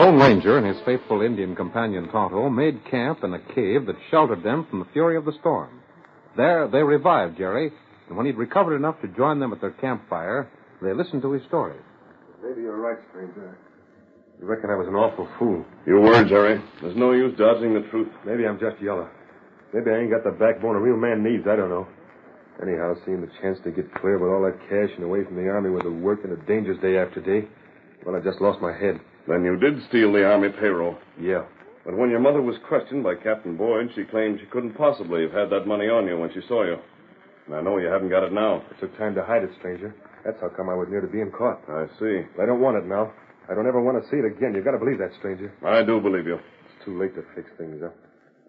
Lone 0.00 0.18
Ranger 0.18 0.56
and 0.56 0.66
his 0.66 0.82
faithful 0.86 1.20
Indian 1.20 1.54
companion 1.54 2.08
Tonto 2.08 2.48
made 2.48 2.88
camp 2.90 3.22
in 3.22 3.34
a 3.34 3.54
cave 3.54 3.84
that 3.84 3.96
sheltered 4.10 4.42
them 4.42 4.66
from 4.70 4.78
the 4.78 4.88
fury 4.94 5.14
of 5.14 5.26
the 5.26 5.36
storm. 5.40 5.82
There, 6.38 6.66
they 6.68 6.82
revived 6.82 7.36
Jerry, 7.36 7.70
and 8.08 8.16
when 8.16 8.24
he'd 8.24 8.38
recovered 8.38 8.76
enough 8.76 8.98
to 9.02 9.08
join 9.08 9.40
them 9.40 9.52
at 9.52 9.60
their 9.60 9.72
campfire, 9.72 10.48
they 10.80 10.94
listened 10.94 11.20
to 11.20 11.32
his 11.32 11.42
story. 11.48 11.76
Maybe 12.42 12.62
you're 12.62 12.80
right, 12.80 12.96
stranger. 13.10 13.58
You 14.40 14.46
reckon 14.46 14.70
I 14.70 14.76
was 14.76 14.88
an 14.88 14.94
awful 14.94 15.28
fool. 15.38 15.66
You 15.86 16.00
were, 16.00 16.24
Jerry. 16.24 16.64
There's 16.80 16.96
no 16.96 17.12
use 17.12 17.36
dodging 17.36 17.74
the 17.74 17.86
truth. 17.90 18.08
Maybe 18.24 18.46
I'm 18.46 18.58
just 18.58 18.80
yellow. 18.80 19.06
Maybe 19.74 19.90
I 19.90 19.98
ain't 19.98 20.10
got 20.10 20.24
the 20.24 20.32
backbone 20.32 20.76
a 20.76 20.80
real 20.80 20.96
man 20.96 21.22
needs. 21.22 21.44
I 21.46 21.56
don't 21.56 21.68
know. 21.68 21.86
Anyhow, 22.62 22.94
seeing 23.04 23.20
the 23.20 23.30
chance 23.42 23.58
to 23.64 23.70
get 23.70 23.92
clear 24.00 24.16
with 24.16 24.32
all 24.32 24.40
that 24.48 24.64
cash 24.64 24.96
and 24.96 25.04
away 25.04 25.24
from 25.24 25.36
the 25.36 25.50
army 25.50 25.68
with 25.68 25.84
the 25.84 25.92
work 25.92 26.20
and 26.24 26.32
the 26.32 26.40
dangers 26.48 26.80
day 26.80 26.96
after 26.96 27.20
day, 27.20 27.46
well, 28.06 28.16
I 28.16 28.20
just 28.24 28.40
lost 28.40 28.62
my 28.62 28.72
head. 28.72 28.98
Then 29.30 29.44
you 29.44 29.56
did 29.56 29.78
steal 29.88 30.12
the 30.12 30.26
army 30.26 30.48
payroll. 30.48 30.98
Yeah. 31.20 31.46
But 31.84 31.96
when 31.96 32.10
your 32.10 32.18
mother 32.18 32.42
was 32.42 32.56
questioned 32.66 33.04
by 33.04 33.14
Captain 33.14 33.56
Boyd, 33.56 33.90
she 33.94 34.02
claimed 34.02 34.40
she 34.40 34.46
couldn't 34.46 34.74
possibly 34.74 35.22
have 35.22 35.30
had 35.30 35.50
that 35.50 35.70
money 35.70 35.86
on 35.86 36.08
you 36.08 36.18
when 36.18 36.32
she 36.34 36.40
saw 36.48 36.64
you. 36.64 36.76
And 37.46 37.54
I 37.54 37.62
know 37.62 37.78
you 37.78 37.86
haven't 37.86 38.10
got 38.10 38.24
it 38.24 38.32
now. 38.32 38.56
It 38.70 38.80
took 38.80 38.96
time 38.98 39.14
to 39.14 39.22
hide 39.24 39.44
it, 39.44 39.50
stranger. 39.60 39.94
That's 40.24 40.40
how 40.40 40.48
come 40.48 40.68
I 40.68 40.74
was 40.74 40.88
near 40.90 41.00
to 41.00 41.06
being 41.06 41.30
caught. 41.30 41.62
I 41.70 41.86
see. 42.00 42.26
But 42.34 42.42
I 42.42 42.46
don't 42.46 42.60
want 42.60 42.76
it 42.76 42.86
now. 42.86 43.12
I 43.48 43.54
don't 43.54 43.68
ever 43.68 43.80
want 43.80 44.02
to 44.02 44.10
see 44.10 44.18
it 44.18 44.26
again. 44.26 44.52
You've 44.52 44.64
got 44.64 44.72
to 44.72 44.82
believe 44.82 44.98
that, 44.98 45.14
stranger. 45.20 45.54
I 45.64 45.84
do 45.84 46.00
believe 46.00 46.26
you. 46.26 46.34
It's 46.34 46.84
too 46.84 46.98
late 46.98 47.14
to 47.14 47.22
fix 47.34 47.48
things 47.56 47.82
up. 47.84 47.94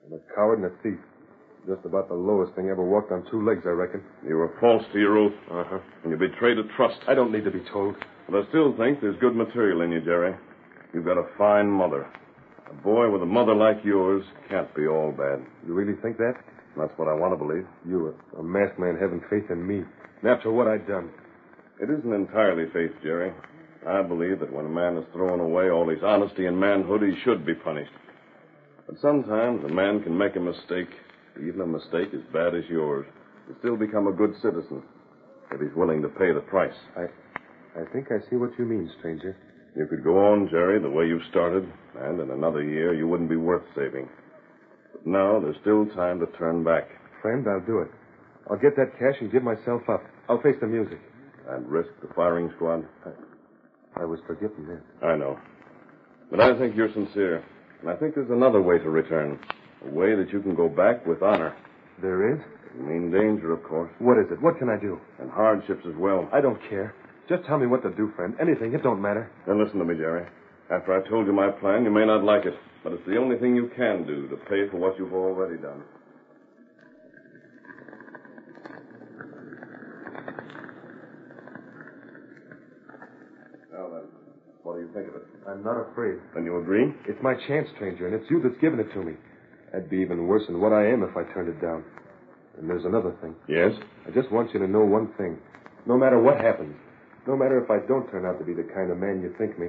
I'm 0.05 0.17
a 0.17 0.35
coward 0.35 0.59
and 0.59 0.65
a 0.65 0.73
thief. 0.81 0.99
Just 1.69 1.85
about 1.85 2.09
the 2.09 2.17
lowest 2.17 2.55
thing 2.55 2.69
ever 2.69 2.83
walked 2.83 3.11
on 3.11 3.23
two 3.29 3.45
legs, 3.45 3.61
I 3.65 3.77
reckon. 3.77 4.01
You 4.27 4.33
were 4.35 4.57
false 4.59 4.83
to 4.93 4.99
your 4.99 5.17
oath. 5.17 5.37
Uh-huh. 5.49 5.77
And 6.03 6.11
you 6.11 6.17
betrayed 6.17 6.57
a 6.57 6.63
trust. 6.75 6.99
I 7.07 7.13
don't 7.13 7.31
need 7.31 7.45
to 7.45 7.51
be 7.51 7.61
told. 7.71 7.95
But 8.27 8.41
I 8.41 8.49
still 8.49 8.75
think 8.77 8.99
there's 8.99 9.17
good 9.21 9.35
material 9.35 9.81
in 9.81 9.91
you, 9.91 10.01
Jerry. 10.01 10.33
You've 10.93 11.05
got 11.05 11.17
a 11.17 11.27
fine 11.37 11.69
mother. 11.69 12.07
A 12.69 12.73
boy 12.83 13.09
with 13.09 13.21
a 13.21 13.25
mother 13.25 13.55
like 13.55 13.77
yours 13.83 14.23
can't 14.49 14.73
be 14.75 14.87
all 14.87 15.11
bad. 15.11 15.39
You 15.65 15.73
really 15.73 15.99
think 16.01 16.17
that? 16.17 16.33
That's 16.77 16.93
what 16.97 17.07
I 17.07 17.13
want 17.13 17.33
to 17.33 17.37
believe. 17.37 17.65
You, 17.87 18.15
a, 18.35 18.39
a 18.39 18.43
masked 18.43 18.79
man, 18.79 18.97
having 18.99 19.21
faith 19.29 19.49
in 19.49 19.65
me. 19.65 19.83
After 20.27 20.51
what 20.51 20.67
I've 20.67 20.87
done. 20.87 21.09
It 21.81 21.89
isn't 21.89 22.13
entirely 22.13 22.65
faith, 22.71 22.91
Jerry. 23.03 23.33
I 23.87 24.03
believe 24.03 24.39
that 24.39 24.53
when 24.53 24.65
a 24.65 24.69
man 24.69 24.95
has 24.95 25.05
thrown 25.13 25.39
away 25.39 25.69
all 25.69 25.89
his 25.89 26.03
honesty 26.03 26.45
and 26.45 26.59
manhood, 26.59 27.01
he 27.01 27.19
should 27.23 27.45
be 27.45 27.55
punished. 27.55 27.91
But 28.87 28.97
sometimes 29.01 29.63
a 29.65 29.73
man 29.73 30.03
can 30.03 30.15
make 30.17 30.35
a 30.35 30.39
mistake, 30.39 30.89
even 31.37 31.61
a 31.61 31.65
mistake 31.65 32.09
as 32.13 32.21
bad 32.31 32.53
as 32.53 32.63
yours, 32.69 33.05
and 33.47 33.55
still 33.59 33.75
become 33.77 34.07
a 34.07 34.11
good 34.13 34.33
citizen. 34.41 34.83
if 35.51 35.59
he's 35.59 35.75
willing 35.75 36.01
to 36.01 36.09
pay 36.09 36.31
the 36.33 36.41
price. 36.41 36.75
I, 36.95 37.03
I 37.79 37.85
think 37.91 38.07
I 38.11 38.19
see 38.29 38.35
what 38.35 38.51
you 38.59 38.65
mean, 38.65 38.89
stranger. 38.99 39.35
You 39.75 39.85
could 39.87 40.03
go 40.03 40.17
on, 40.17 40.49
Jerry, 40.49 40.81
the 40.81 40.89
way 40.89 41.07
you've 41.07 41.25
started, 41.29 41.67
and 41.97 42.19
in 42.19 42.31
another 42.31 42.63
year 42.63 42.93
you 42.93 43.07
wouldn't 43.07 43.29
be 43.29 43.37
worth 43.37 43.63
saving. 43.75 44.09
But 44.91 45.07
now 45.07 45.39
there's 45.39 45.55
still 45.61 45.85
time 45.95 46.19
to 46.19 46.25
turn 46.37 46.63
back. 46.63 46.89
Friend, 47.21 47.45
I'll 47.47 47.65
do 47.65 47.79
it. 47.79 47.89
I'll 48.49 48.57
get 48.57 48.75
that 48.75 48.97
cash 48.99 49.15
and 49.21 49.31
give 49.31 49.43
myself 49.43 49.81
up. 49.87 50.03
I'll 50.27 50.41
face 50.41 50.55
the 50.59 50.67
music. 50.67 50.99
And 51.47 51.67
risk 51.69 51.89
the 52.01 52.13
firing 52.15 52.51
squad? 52.55 52.85
I, 53.05 54.01
I 54.01 54.05
was 54.05 54.19
forgetting 54.27 54.67
that. 54.67 55.05
I 55.05 55.15
know. 55.15 55.39
But 56.29 56.41
I 56.41 56.57
think 56.57 56.75
you're 56.75 56.91
sincere. 56.93 57.43
And 57.81 57.89
I 57.89 57.95
think 57.95 58.15
there's 58.15 58.29
another 58.29 58.61
way 58.61 58.77
to 58.77 58.89
return. 58.89 59.39
A 59.85 59.89
way 59.89 60.15
that 60.15 60.31
you 60.31 60.41
can 60.41 60.55
go 60.55 60.67
back 60.69 61.05
with 61.05 61.21
honor. 61.21 61.55
There 62.01 62.33
is? 62.33 62.39
You 62.77 62.83
mean 62.83 63.11
danger, 63.11 63.51
of 63.53 63.63
course. 63.63 63.91
What 63.99 64.17
is 64.17 64.25
it? 64.31 64.41
What 64.41 64.57
can 64.59 64.69
I 64.69 64.79
do? 64.79 64.99
And 65.19 65.29
hardships 65.31 65.85
as 65.87 65.95
well. 65.97 66.29
I 66.31 66.41
don't 66.41 66.59
care. 66.69 66.93
Just 67.31 67.45
tell 67.45 67.57
me 67.57 67.65
what 67.65 67.81
to 67.83 67.91
do, 67.91 68.11
friend. 68.17 68.35
Anything. 68.41 68.73
It 68.73 68.83
don't 68.83 69.01
matter. 69.01 69.31
Then 69.47 69.57
listen 69.57 69.79
to 69.79 69.85
me, 69.85 69.95
Jerry. 69.95 70.27
After 70.69 70.91
I 70.91 71.07
told 71.07 71.27
you 71.27 71.31
my 71.31 71.49
plan, 71.49 71.85
you 71.85 71.89
may 71.89 72.05
not 72.05 72.25
like 72.25 72.43
it, 72.45 72.53
but 72.83 72.91
it's 72.91 73.05
the 73.07 73.15
only 73.15 73.37
thing 73.37 73.55
you 73.55 73.71
can 73.73 74.05
do 74.05 74.27
to 74.27 74.35
pay 74.35 74.67
for 74.69 74.75
what 74.75 74.99
you've 74.99 75.13
already 75.13 75.55
done. 75.55 75.81
Now 83.71 83.87
then, 83.87 84.11
what 84.63 84.75
do 84.75 84.81
you 84.81 84.89
think 84.93 85.07
of 85.07 85.15
it? 85.15 85.23
I'm 85.47 85.63
not 85.63 85.89
afraid. 85.89 86.19
Then 86.35 86.43
you 86.43 86.59
agree? 86.59 86.91
It's 87.07 87.23
my 87.23 87.35
chance, 87.47 87.69
stranger, 87.77 88.07
and 88.07 88.13
it's 88.13 88.29
you 88.29 88.41
that's 88.43 88.59
giving 88.59 88.81
it 88.81 88.91
to 88.91 89.03
me. 89.03 89.13
That'd 89.71 89.89
be 89.89 89.99
even 89.99 90.27
worse 90.27 90.43
than 90.47 90.59
what 90.59 90.73
I 90.73 90.85
am 90.85 91.01
if 91.03 91.15
I 91.15 91.23
turned 91.33 91.47
it 91.47 91.61
down. 91.61 91.85
And 92.59 92.69
there's 92.69 92.83
another 92.83 93.15
thing. 93.21 93.35
Yes? 93.47 93.71
I 94.05 94.11
just 94.11 94.29
want 94.33 94.53
you 94.53 94.59
to 94.59 94.67
know 94.67 94.83
one 94.83 95.13
thing. 95.17 95.39
No 95.87 95.97
matter 95.97 96.21
what 96.21 96.35
happens, 96.35 96.75
no 97.27 97.35
matter 97.35 97.61
if 97.61 97.69
I 97.69 97.85
don't 97.87 98.09
turn 98.09 98.25
out 98.25 98.39
to 98.39 98.45
be 98.45 98.53
the 98.53 98.67
kind 98.73 98.91
of 98.91 98.97
man 98.97 99.21
you 99.21 99.33
think 99.37 99.57
me, 99.59 99.67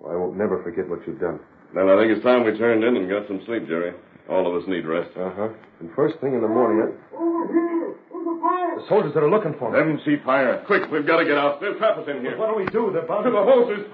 well, 0.00 0.12
I 0.12 0.16
won't 0.16 0.36
never 0.36 0.62
forget 0.62 0.88
what 0.88 1.06
you've 1.06 1.20
done. 1.20 1.40
Then 1.74 1.88
I 1.88 1.96
think 1.96 2.10
it's 2.10 2.24
time 2.24 2.44
we 2.44 2.56
turned 2.58 2.82
in 2.82 2.96
and 2.96 3.08
got 3.08 3.28
some 3.28 3.42
sleep, 3.46 3.66
Jerry. 3.68 3.94
All 4.28 4.46
of 4.46 4.60
us 4.60 4.68
need 4.68 4.86
rest. 4.86 5.10
Uh 5.16 5.30
huh. 5.34 5.48
And 5.80 5.90
first 5.94 6.18
thing 6.20 6.34
in 6.34 6.40
the 6.40 6.48
morning, 6.48 6.82
I... 6.82 6.90
the 8.78 8.86
soldiers 8.88 9.14
that 9.14 9.22
are 9.22 9.30
looking 9.30 9.54
for 9.58 9.70
me. 9.70 9.78
Let 9.78 9.86
them 9.86 10.00
see 10.04 10.16
fire. 10.24 10.62
Quick, 10.66 10.90
we've 10.90 11.06
got 11.06 11.18
to 11.18 11.24
get 11.24 11.38
out. 11.38 11.60
They'll 11.60 11.78
trap 11.78 11.98
us 11.98 12.08
in 12.08 12.20
here. 12.22 12.36
What 12.38 12.50
do 12.50 12.56
we 12.58 12.66
do? 12.70 12.90
They're 12.92 13.06
bound 13.06 13.24
To 13.24 13.30
the 13.30 13.42
horses. 13.42 13.86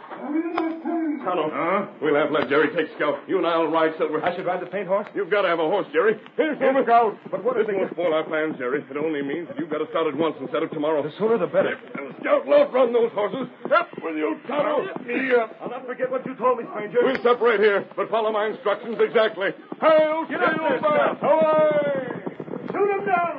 Tonto. 1.26 1.50
Huh? 1.50 1.86
We'll 2.00 2.14
have 2.14 2.30
to 2.30 2.34
let 2.38 2.46
Jerry 2.48 2.70
take 2.70 2.86
Scout. 2.94 3.18
You 3.26 3.38
and 3.42 3.46
I'll 3.46 3.66
ride 3.66 3.90
Silver. 3.98 4.22
I 4.22 4.30
should 4.38 4.46
ride 4.46 4.62
the 4.62 4.70
paint 4.70 4.86
horse? 4.86 5.06
You've 5.14 5.30
got 5.30 5.42
to 5.42 5.48
have 5.50 5.58
a 5.58 5.66
horse, 5.66 5.86
Jerry. 5.92 6.14
Here's 6.38 6.54
Yes, 6.60 6.70
Silver. 6.70 6.86
Scout. 6.86 7.18
But 7.34 7.42
what 7.42 7.58
is 7.58 7.66
this 7.66 7.74
if 7.74 7.82
won't 7.82 7.90
spoil 7.98 8.14
our 8.14 8.22
plans, 8.22 8.54
Jerry. 8.62 8.86
It 8.86 8.96
only 8.96 9.22
means 9.26 9.48
that 9.50 9.58
you've 9.58 9.70
got 9.70 9.82
to 9.82 9.88
start 9.90 10.06
at 10.06 10.14
once 10.14 10.36
instead 10.40 10.62
of 10.62 10.70
tomorrow. 10.70 11.02
The 11.02 11.10
sooner 11.18 11.36
the 11.38 11.50
better. 11.50 11.74
And 11.98 12.14
Scout, 12.22 12.46
load 12.46 12.70
run 12.72 12.92
those 12.94 13.10
horses. 13.10 13.50
Up 13.74 13.90
with 13.98 14.14
you, 14.16 14.38
Tonto. 14.46 14.86
Me 15.02 15.34
up. 15.34 15.50
I'll 15.60 15.70
not 15.70 15.84
forget 15.86 16.06
what 16.10 16.22
you 16.24 16.36
told 16.38 16.58
me, 16.62 16.64
stranger. 16.70 16.98
We'll 17.02 17.18
separate 17.26 17.58
here, 17.58 17.82
but 17.98 18.08
follow 18.08 18.30
my 18.30 18.46
instructions 18.46 18.96
exactly. 19.02 19.50
Hail, 19.82 20.24
Get 20.30 20.38
up 20.40 20.54
there, 20.54 20.78
Silver! 20.78 20.94
Scout. 20.94 21.18
Away! 21.26 22.70
Shoot 22.70 22.90
him 22.94 23.02
down! 23.02 23.34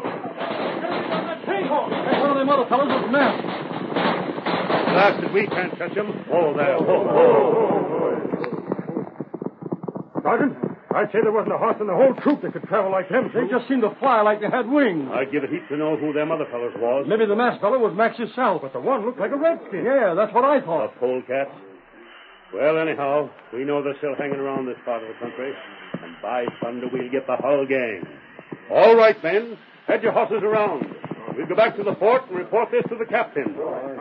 That's 1.48 2.20
one 2.20 2.32
of 2.32 2.38
them 2.38 2.50
other 2.50 2.68
fellows 2.68 2.92
with 3.02 3.12
masks. 3.12 3.47
Blasted, 4.98 5.30
we 5.32 5.46
can't 5.46 5.78
catch 5.78 5.94
him. 5.94 6.10
Oh, 6.34 6.58
there. 6.58 6.74
Oh, 6.74 7.06
oh. 7.06 7.38
Sergeant, 10.24 10.58
I'd 10.90 11.12
say 11.14 11.22
there 11.22 11.32
wasn't 11.32 11.54
a 11.54 11.58
horse 11.62 11.78
in 11.80 11.86
the 11.86 11.94
whole 11.94 12.16
troop 12.26 12.42
that 12.42 12.54
could 12.54 12.64
travel 12.64 12.90
like 12.90 13.08
them. 13.08 13.30
They 13.30 13.46
just 13.46 13.68
seemed 13.70 13.84
to 13.84 13.94
fly 14.00 14.22
like 14.22 14.42
they 14.42 14.50
had 14.50 14.68
wings. 14.68 15.08
I'd 15.14 15.32
give 15.32 15.44
a 15.44 15.48
heap 15.48 15.70
to 15.70 15.78
know 15.78 15.98
who 15.98 16.14
them 16.14 16.32
other 16.32 16.50
fellows 16.50 16.74
was. 16.82 17.06
Maybe 17.08 17.28
the 17.28 17.36
masked 17.36 17.62
fellow 17.62 17.78
was 17.78 17.94
Max 17.96 18.18
himself. 18.18 18.64
But 18.64 18.74
the 18.74 18.80
one 18.80 19.06
looked 19.06 19.20
like 19.20 19.30
a 19.30 19.38
redskin. 19.38 19.86
Yeah, 19.86 20.16
that's 20.18 20.34
what 20.34 20.44
I 20.44 20.62
thought. 20.66 20.96
The 20.96 21.00
polecats. 21.00 21.54
Well, 22.52 22.80
anyhow, 22.80 23.30
we 23.54 23.66
know 23.66 23.84
they're 23.84 23.98
still 24.02 24.16
hanging 24.18 24.40
around 24.40 24.66
this 24.66 24.82
part 24.84 25.04
of 25.04 25.10
the 25.10 25.20
country. 25.22 25.54
And 26.02 26.16
by 26.24 26.46
thunder, 26.60 26.88
we'll 26.92 27.12
get 27.12 27.28
the 27.28 27.38
whole 27.38 27.68
gang. 27.70 28.02
All 28.74 28.96
right, 28.98 29.22
men. 29.22 29.60
Head 29.86 30.02
your 30.02 30.14
horses 30.14 30.42
around. 30.42 30.90
We'll 31.38 31.46
go 31.46 31.56
back 31.56 31.76
to 31.78 31.84
the 31.84 31.94
fort 31.96 32.24
and 32.30 32.38
report 32.38 32.70
this 32.72 32.84
to 32.90 32.96
the 32.98 33.06
captain. 33.06 33.56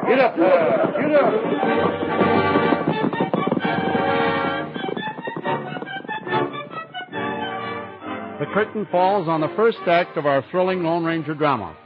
Get 0.09 0.19
up 0.19 0.37
there. 0.37 0.95
Get 1.01 1.15
up. 1.15 1.33
The 8.41 8.47
curtain 8.55 8.87
falls 8.91 9.29
on 9.29 9.41
the 9.43 9.53
first 9.55 9.79
act 9.87 10.17
of 10.17 10.25
our 10.25 10.45
thrilling 10.51 10.83
Lone 10.83 11.05
Ranger 11.05 11.35
drama. 11.35 11.77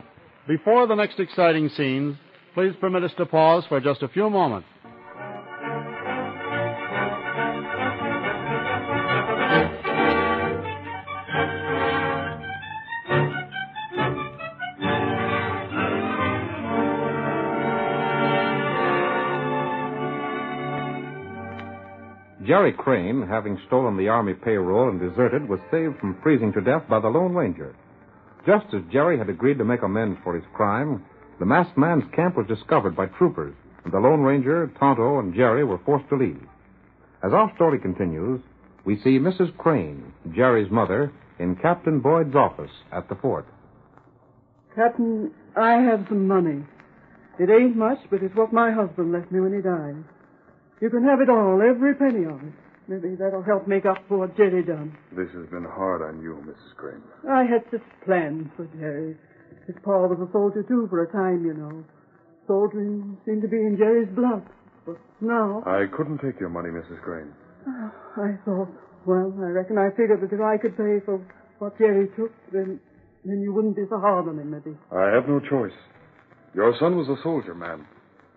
Before 0.46 0.86
the 0.86 0.94
next 0.94 1.18
exciting 1.18 1.68
scenes, 1.76 2.16
please 2.54 2.74
permit 2.80 3.02
us 3.04 3.12
to 3.18 3.26
pause 3.26 3.64
for 3.68 3.80
just 3.80 4.02
a 4.02 4.08
few 4.08 4.30
moments. 4.30 4.68
Jerry 22.50 22.72
Crane, 22.72 23.22
having 23.28 23.60
stolen 23.68 23.96
the 23.96 24.08
Army 24.08 24.34
payroll 24.34 24.88
and 24.88 24.98
deserted, 24.98 25.48
was 25.48 25.60
saved 25.70 26.00
from 26.00 26.20
freezing 26.20 26.52
to 26.54 26.60
death 26.60 26.82
by 26.88 26.98
the 26.98 27.06
Lone 27.06 27.32
Ranger. 27.32 27.76
Just 28.44 28.66
as 28.74 28.82
Jerry 28.90 29.16
had 29.16 29.28
agreed 29.28 29.58
to 29.58 29.64
make 29.64 29.84
amends 29.84 30.18
for 30.24 30.34
his 30.34 30.42
crime, 30.52 31.04
the 31.38 31.46
masked 31.46 31.78
man's 31.78 32.12
camp 32.12 32.36
was 32.36 32.48
discovered 32.48 32.96
by 32.96 33.06
troopers, 33.06 33.54
and 33.84 33.92
the 33.92 34.00
Lone 34.00 34.22
Ranger, 34.22 34.68
Tonto, 34.80 35.20
and 35.20 35.32
Jerry 35.32 35.62
were 35.62 35.78
forced 35.86 36.08
to 36.08 36.16
leave. 36.16 36.42
As 37.22 37.32
our 37.32 37.54
story 37.54 37.78
continues, 37.78 38.40
we 38.84 38.96
see 38.96 39.20
Mrs. 39.20 39.56
Crane, 39.56 40.12
Jerry's 40.34 40.72
mother, 40.72 41.12
in 41.38 41.54
Captain 41.54 42.00
Boyd's 42.00 42.34
office 42.34 42.72
at 42.90 43.08
the 43.08 43.14
fort. 43.14 43.46
Captain, 44.74 45.30
I 45.56 45.74
have 45.74 46.06
some 46.08 46.26
money. 46.26 46.64
It 47.38 47.48
ain't 47.48 47.76
much, 47.76 47.98
but 48.10 48.24
it's 48.24 48.34
what 48.34 48.52
my 48.52 48.72
husband 48.72 49.12
left 49.12 49.30
me 49.30 49.38
when 49.38 49.54
he 49.54 49.62
died. 49.62 50.02
You 50.80 50.88
can 50.88 51.04
have 51.04 51.20
it 51.20 51.28
all, 51.28 51.60
every 51.60 51.94
penny 51.94 52.24
of 52.24 52.40
it. 52.40 52.54
Maybe 52.88 53.14
that'll 53.14 53.44
help 53.44 53.68
make 53.68 53.86
up 53.86 53.98
for 54.08 54.18
what 54.18 54.36
Jerry 54.36 54.64
done. 54.64 54.96
This 55.12 55.28
has 55.36 55.46
been 55.50 55.64
hard 55.64 56.02
on 56.02 56.20
you, 56.22 56.42
Mrs. 56.42 56.74
Crane. 56.76 57.02
I 57.28 57.44
had 57.44 57.62
such 57.70 57.84
plans 58.04 58.48
for 58.56 58.66
Jerry. 58.78 59.16
His 59.66 59.76
pa 59.84 60.06
was 60.08 60.18
a 60.18 60.32
soldier 60.32 60.64
too 60.66 60.88
for 60.90 61.04
a 61.04 61.12
time, 61.12 61.44
you 61.44 61.54
know. 61.54 61.84
Soldiering 62.48 63.16
seemed 63.24 63.42
to 63.42 63.48
be 63.48 63.58
in 63.58 63.76
Jerry's 63.78 64.08
blood. 64.16 64.42
But 64.86 64.98
now, 65.20 65.62
I 65.66 65.84
couldn't 65.94 66.18
take 66.18 66.40
your 66.40 66.48
money, 66.48 66.70
Mrs. 66.70 67.00
Crane. 67.02 67.30
Ah, 67.68 67.92
I 68.16 68.34
thought, 68.44 68.68
well, 69.06 69.32
I 69.38 69.52
reckon 69.54 69.78
I 69.78 69.90
figured 69.90 70.22
that 70.22 70.34
if 70.34 70.40
I 70.40 70.56
could 70.56 70.76
pay 70.76 70.98
for 71.04 71.22
what 71.58 71.78
Jerry 71.78 72.08
took, 72.16 72.32
then 72.52 72.80
then 73.24 73.40
you 73.40 73.52
wouldn't 73.52 73.76
be 73.76 73.84
so 73.90 74.00
hard 74.00 74.26
on 74.26 74.38
him, 74.38 74.50
maybe. 74.50 74.74
I 74.90 75.12
have 75.14 75.28
no 75.28 75.38
choice. 75.40 75.76
Your 76.54 76.74
son 76.80 76.96
was 76.96 77.06
a 77.06 77.22
soldier, 77.22 77.54
ma'am. 77.54 77.86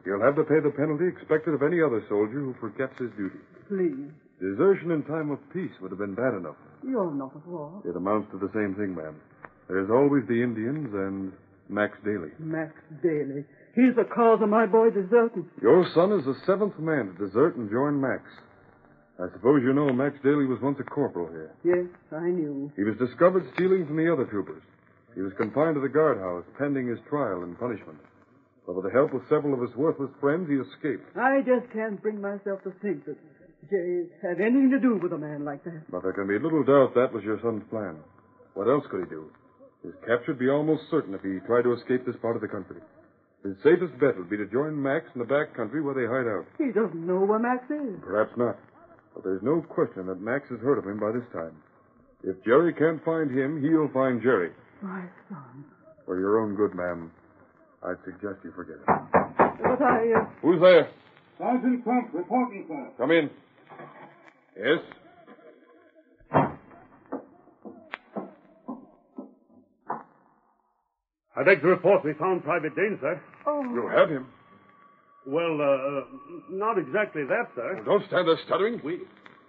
He'll 0.06 0.22
have 0.22 0.36
to 0.36 0.44
pay 0.44 0.60
the 0.60 0.72
penalty 0.76 1.08
expected 1.08 1.54
of 1.54 1.64
any 1.64 1.82
other 1.82 2.04
soldier 2.10 2.40
who 2.40 2.56
forgets 2.60 2.94
his 3.00 3.12
duty. 3.16 3.40
Please. 3.68 4.12
Desertion 4.42 4.92
in 4.92 5.04
time 5.04 5.32
of 5.32 5.40
peace 5.54 5.72
would 5.82 5.92
have 5.92 6.00
been 6.00 6.16
bad 6.16 6.34
enough. 6.36 6.60
You're 6.84 7.14
not 7.14 7.36
at 7.36 7.48
war. 7.48 7.82
It 7.86 7.96
amounts 7.96 8.30
to 8.32 8.38
the 8.40 8.52
same 8.54 8.76
thing, 8.76 8.96
ma'am. 8.96 9.16
There's 9.70 9.90
always 9.90 10.28
the 10.28 10.44
Indians 10.44 10.92
and 10.94 11.32
Max 11.70 11.98
Daly. 12.04 12.36
Max 12.40 12.74
Daly. 13.02 13.46
He's 13.76 13.96
the 13.96 14.04
cause 14.04 14.40
of 14.44 14.50
my 14.50 14.66
boy 14.66 14.90
deserting. 14.92 15.48
Your 15.62 15.88
son 15.96 16.12
is 16.12 16.26
the 16.26 16.36
seventh 16.46 16.78
man 16.78 17.16
to 17.16 17.26
desert 17.26 17.56
and 17.56 17.72
join 17.72 18.00
Max. 18.00 18.24
I 19.20 19.32
suppose 19.32 19.62
you 19.64 19.74
know 19.74 19.88
Max 19.94 20.18
Daly 20.24 20.46
was 20.46 20.60
once 20.62 20.78
a 20.80 20.84
corporal 20.84 21.28
here. 21.30 21.56
Yes, 21.64 21.88
I 22.12 22.28
knew. 22.28 22.72
He 22.76 22.84
was 22.84 22.98
discovered 22.98 23.48
stealing 23.56 23.86
from 23.88 23.96
the 23.98 24.12
other 24.12 24.26
troopers. 24.26 24.62
He 25.16 25.22
was 25.22 25.32
confined 25.38 25.76
to 25.76 25.82
the 25.82 25.88
guardhouse 25.88 26.44
pending 26.58 26.88
his 26.88 27.00
trial 27.10 27.44
and 27.44 27.58
punishment. 27.58 28.00
But 28.66 28.76
with 28.76 28.86
the 28.86 28.92
help 28.92 29.14
of 29.14 29.22
several 29.30 29.54
of 29.54 29.62
his 29.62 29.76
worthless 29.76 30.12
friends, 30.22 30.48
he 30.48 30.56
escaped. 30.56 31.04
I 31.18 31.42
just 31.42 31.72
can't 31.74 32.02
bring 32.02 32.22
myself 32.22 32.64
to 32.64 32.72
think 32.82 33.06
that 33.06 33.18
Jay 33.70 34.08
had 34.22 34.40
anything 34.40 34.72
to 34.72 34.80
do 34.80 34.96
with 35.02 35.12
a 35.12 35.18
man 35.18 35.44
like 35.44 35.64
that. 35.66 35.84
But 35.92 36.04
there 36.04 36.14
can 36.14 36.28
be 36.28 36.40
little 36.40 36.64
doubt 36.64 36.96
that 36.96 37.12
was 37.12 37.24
your 37.24 37.40
son's 37.42 37.64
plan. 37.70 37.98
What 38.54 38.68
else 38.68 38.84
could 38.90 39.04
he 39.04 39.10
do? 39.10 39.32
His 39.84 39.94
capture 40.08 40.32
would 40.32 40.40
be 40.40 40.50
almost 40.50 40.84
certain 40.90 41.14
if 41.14 41.22
he 41.22 41.40
tried 41.46 41.64
to 41.64 41.74
escape 41.74 42.06
this 42.06 42.16
part 42.22 42.36
of 42.36 42.42
the 42.42 42.48
country. 42.48 42.80
His 43.44 43.56
safest 43.64 44.00
bet 44.00 44.16
would 44.18 44.30
be 44.30 44.38
to 44.38 44.46
join 44.48 44.82
Max 44.82 45.06
in 45.14 45.20
the 45.20 45.28
back 45.28 45.54
country 45.56 45.82
where 45.82 45.94
they 45.96 46.08
hide 46.08 46.32
out. 46.32 46.48
He 46.58 46.72
doesn't 46.72 47.06
know 47.06 47.20
where 47.20 47.40
Max 47.40 47.68
is. 47.70 48.00
Perhaps 48.00 48.32
not. 48.38 48.56
But 49.14 49.24
there's 49.26 49.44
no 49.44 49.60
question 49.62 50.08
that 50.08 50.22
Max 50.22 50.48
has 50.50 50.60
heard 50.60 50.78
of 50.78 50.88
him 50.88 51.00
by 51.00 51.12
this 51.12 51.28
time. 51.34 51.52
If 52.24 52.42
Jerry 52.46 52.74
can't 52.74 53.04
find 53.04 53.30
him, 53.30 53.62
he'll 53.62 53.92
find 53.92 54.22
Jerry. 54.24 54.52
My 54.82 55.04
son. 55.28 55.66
For 56.06 56.18
your 56.20 56.40
own 56.40 56.56
good, 56.56 56.74
ma'am, 56.74 57.12
I'd 57.86 57.98
suggest 58.06 58.40
you 58.44 58.52
forget 58.56 58.76
it. 58.76 58.86
But 58.86 59.82
I, 59.82 60.14
uh... 60.14 60.26
Who's 60.42 60.62
there? 60.62 60.90
Sergeant 61.38 61.84
Crump 61.84 62.14
reporting, 62.14 62.66
sir. 62.68 62.90
Come 62.98 63.12
in. 63.12 63.30
Yes? 64.58 64.80
I 71.36 71.44
beg 71.44 71.62
to 71.62 71.68
report 71.68 72.06
we 72.06 72.14
found 72.14 72.44
Private 72.44 72.76
Dane, 72.76 72.98
sir. 73.02 73.20
Oh. 73.48 73.64
You 73.64 73.90
have 73.94 74.10
him. 74.10 74.28
Well, 75.26 75.60
uh, 75.60 76.02
not 76.50 76.78
exactly 76.78 77.24
that, 77.26 77.50
sir. 77.56 77.76
Well, 77.76 78.00
don't 78.00 78.08
stand 78.08 78.28
there 78.28 78.38
stuttering. 78.46 78.80
We 78.84 79.00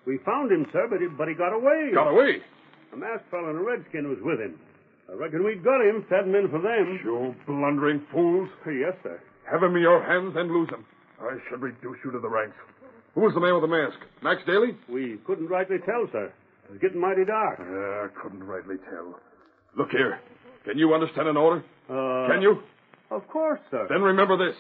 we 0.07 0.19
found 0.25 0.51
him, 0.51 0.67
sir, 0.73 0.87
but 0.89 1.01
he, 1.01 1.07
but 1.07 1.29
he 1.29 1.35
got 1.35 1.53
away. 1.53 1.91
Got 1.93 2.09
away? 2.09 2.43
A 2.93 2.97
masked 2.97 3.31
fellow 3.31 3.51
and 3.51 3.59
a 3.59 3.63
redskin 3.63 4.09
was 4.09 4.19
with 4.23 4.41
him. 4.41 4.59
I 5.11 5.15
reckon 5.15 5.45
we'd 5.45 5.63
got 5.63 5.81
him 5.81 6.05
it 6.09 6.15
hadn't 6.15 6.51
for 6.51 6.61
them. 6.61 6.99
You 7.05 7.35
blundering 7.47 8.03
fools. 8.13 8.49
Yes, 8.67 8.95
sir. 9.03 9.21
Have 9.51 9.63
him 9.63 9.77
in 9.77 9.83
your 9.83 10.03
hands 10.03 10.35
and 10.37 10.51
lose 10.51 10.69
him. 10.71 10.85
I 11.21 11.37
should 11.49 11.61
reduce 11.63 11.99
you 12.05 12.11
to 12.13 12.19
the 12.19 12.29
ranks. 12.29 12.57
Who 13.15 13.21
was 13.21 13.35
the 13.35 13.41
man 13.41 13.55
with 13.55 13.63
the 13.63 13.69
mask? 13.69 13.99
Max 14.23 14.41
Daly? 14.47 14.75
We 14.89 15.19
couldn't 15.27 15.47
rightly 15.49 15.77
tell, 15.87 16.09
sir. 16.11 16.33
It 16.67 16.71
was 16.73 16.81
getting 16.81 17.01
mighty 17.01 17.25
dark. 17.25 17.61
Uh, 17.61 18.09
couldn't 18.21 18.43
rightly 18.43 18.77
tell. 18.91 19.21
Look 19.77 19.91
here. 19.91 20.19
Can 20.65 20.79
you 20.79 20.95
understand 20.95 21.29
an 21.29 21.37
order? 21.37 21.63
Uh, 21.89 22.27
Can 22.33 22.41
you? 22.43 22.63
Of 23.11 23.29
course, 23.29 23.61
sir. 23.71 23.87
Then 23.89 24.01
remember 24.03 24.37
this. 24.39 24.57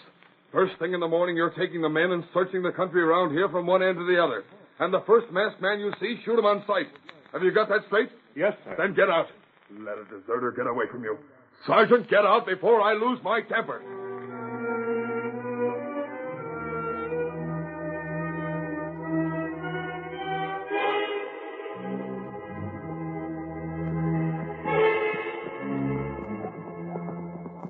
First 0.52 0.78
thing 0.78 0.92
in 0.92 1.00
the 1.00 1.08
morning, 1.08 1.36
you're 1.36 1.50
taking 1.58 1.80
the 1.82 1.88
men 1.88 2.12
and 2.12 2.22
searching 2.32 2.62
the 2.62 2.70
country 2.70 3.02
around 3.02 3.32
here 3.32 3.48
from 3.48 3.66
one 3.66 3.82
end 3.82 3.96
to 3.96 4.06
the 4.06 4.22
other. 4.22 4.44
And 4.78 4.92
the 4.92 5.02
first 5.06 5.26
masked 5.32 5.60
man 5.60 5.80
you 5.80 5.92
see, 5.98 6.20
shoot 6.24 6.38
him 6.38 6.44
on 6.44 6.62
sight. 6.66 6.86
Have 7.32 7.42
you 7.42 7.50
got 7.52 7.68
that 7.70 7.80
straight? 7.86 8.10
Yes, 8.36 8.52
sir. 8.64 8.74
Then 8.78 8.94
get 8.94 9.08
out. 9.08 9.26
Let 9.70 9.98
a 9.98 10.04
deserter 10.04 10.52
get 10.52 10.66
away 10.66 10.84
from 10.90 11.04
you. 11.04 11.18
Sergeant, 11.66 12.08
get 12.10 12.24
out 12.24 12.46
before 12.46 12.82
I 12.82 12.92
lose 12.94 13.18
my 13.22 13.40
temper. 13.40 13.80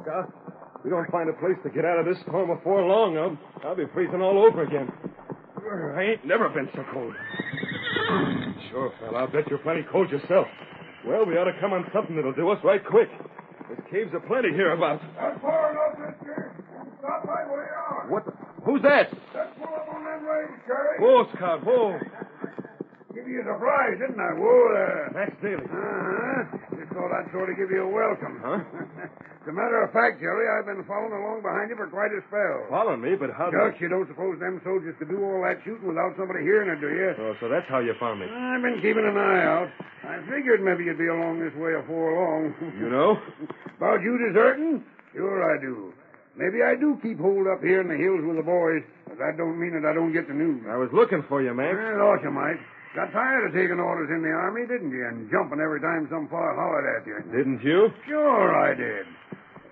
Doc, 0.05 0.29
we 0.83 0.91
don't 0.91 1.11
find 1.11 1.31
a 1.31 1.33
place 1.35 1.57
to 1.63 1.71
get 1.71 1.85
out 1.85 2.01
of 2.01 2.07
this 2.07 2.21
storm 2.23 2.55
before 2.57 2.83
long, 2.85 3.17
I'll, 3.17 3.39
I'll 3.65 3.77
be 3.77 3.85
freezing 3.95 4.21
all 4.21 4.45
over 4.45 4.65
again. 4.65 4.91
I 5.97 6.03
ain't 6.03 6.27
never 6.27 6.49
been 6.49 6.69
so 6.75 6.85
cold. 6.93 7.15
Sure, 8.71 8.93
fella, 9.01 9.21
I'll 9.21 9.29
bet 9.29 9.49
you're 9.49 9.61
plenty 9.61 9.85
cold 9.91 10.11
yourself. 10.11 10.47
Well, 11.07 11.27
we 11.27 11.37
ought 11.37 11.45
to 11.45 11.57
come 11.61 11.73
on 11.73 11.85
something 11.93 12.17
that'll 12.17 12.33
do 12.33 12.49
us 12.51 12.59
right 12.65 12.85
quick. 12.85 13.09
There's 13.69 13.81
caves 13.91 14.11
aplenty 14.17 14.51
hereabouts. 14.53 15.05
That's 15.21 15.41
far 15.41 15.71
enough, 15.73 15.99
mister. 16.01 16.53
Stop 17.01 17.25
right 17.25 17.49
where 17.49 17.65
you 17.69 17.77
are. 17.77 18.07
What? 18.09 18.25
the- 18.25 18.33
Who's 18.65 18.81
that? 18.83 19.13
Let's 19.35 19.53
pull 19.61 19.69
up 19.77 19.89
on 19.93 20.05
that 20.05 20.25
range, 20.25 20.57
Jerry. 20.67 20.97
Whoa, 21.01 21.29
Scout, 21.37 21.61
whoa. 21.67 21.99
Give 23.15 23.29
you 23.29 23.41
a 23.41 23.45
surprise, 23.45 23.97
didn't 24.01 24.19
I? 24.21 24.33
Whoa 24.33 24.73
there. 24.73 25.11
Max 25.13 25.31
Daly. 25.45 25.65
Uh-huh. 25.69 26.77
Just 26.81 26.93
thought 26.97 27.13
I'd 27.13 27.29
sort 27.33 27.51
of 27.53 27.57
give 27.61 27.71
you 27.71 27.85
a 27.85 27.89
welcome. 27.93 28.41
Huh? 28.43 28.65
As 29.45 29.53
a 29.53 29.53
matter 29.53 29.85
of 29.85 29.93
fact, 29.93 30.25
Jerry, 30.25 30.49
I've 30.49 30.65
been 30.65 30.81
following 30.89 31.13
along 31.13 31.45
behind 31.45 31.69
you 31.69 31.77
for 31.77 31.85
quite 31.93 32.09
a 32.17 32.25
spell. 32.33 32.65
Following 32.73 33.05
me, 33.05 33.13
but 33.13 33.29
how 33.37 33.53
Just, 33.53 33.77
you 33.77 33.93
don't 33.93 34.09
suppose 34.09 34.41
them 34.41 34.57
soldiers 34.65 34.97
could 34.97 35.13
do 35.13 35.21
all 35.21 35.45
that 35.45 35.61
shooting 35.69 35.85
without 35.85 36.17
somebody 36.17 36.41
hearing 36.49 36.73
it, 36.73 36.81
do 36.81 36.89
you? 36.89 37.13
Oh, 37.13 37.37
so 37.45 37.53
that's 37.53 37.69
how 37.69 37.85
you 37.85 37.93
found 38.01 38.25
me. 38.25 38.27
I've 38.33 38.65
been 38.65 38.81
keeping 38.81 39.05
an 39.05 39.21
eye 39.21 39.45
out. 39.45 39.69
I 40.01 40.25
figured 40.33 40.65
maybe 40.65 40.89
you'd 40.89 40.97
be 40.97 41.13
along 41.13 41.45
this 41.45 41.53
way 41.61 41.77
afore 41.77 42.17
long. 42.17 42.57
You 42.81 42.89
know? 42.89 43.21
About 43.77 44.01
you 44.01 44.17
deserting? 44.17 44.81
Sure 45.13 45.45
I 45.45 45.61
do. 45.61 45.93
Maybe 46.41 46.65
I 46.65 46.73
do 46.81 46.97
keep 47.05 47.21
hold 47.21 47.45
up 47.45 47.61
here 47.61 47.85
in 47.85 47.89
the 47.93 48.01
hills 48.01 48.25
with 48.25 48.41
the 48.41 48.49
boys, 48.49 48.81
but 49.05 49.21
that 49.21 49.37
don't 49.37 49.61
mean 49.61 49.77
that 49.77 49.85
I 49.85 49.93
don't 49.93 50.17
get 50.17 50.25
the 50.27 50.33
news. 50.35 50.65
I 50.65 50.81
was 50.81 50.89
looking 50.97 51.21
for 51.29 51.45
you, 51.45 51.53
Max. 51.53 51.77
I 51.77 52.01
thought 52.01 52.25
you 52.25 52.33
might. 52.33 52.57
Got 52.95 53.11
tired 53.11 53.51
of 53.51 53.53
taking 53.53 53.83
orders 53.83 54.07
in 54.09 54.23
the 54.23 54.31
army, 54.31 54.71
didn't 54.71 54.95
you? 54.95 55.03
And 55.03 55.27
jumping 55.27 55.59
every 55.59 55.83
time 55.83 56.07
some 56.15 56.31
fella 56.31 56.55
hollered 56.55 56.87
at 56.87 57.03
you. 57.03 57.19
Didn't 57.35 57.59
you? 57.61 57.91
Sure 58.07 58.55
I 58.55 58.71
did. 58.73 59.03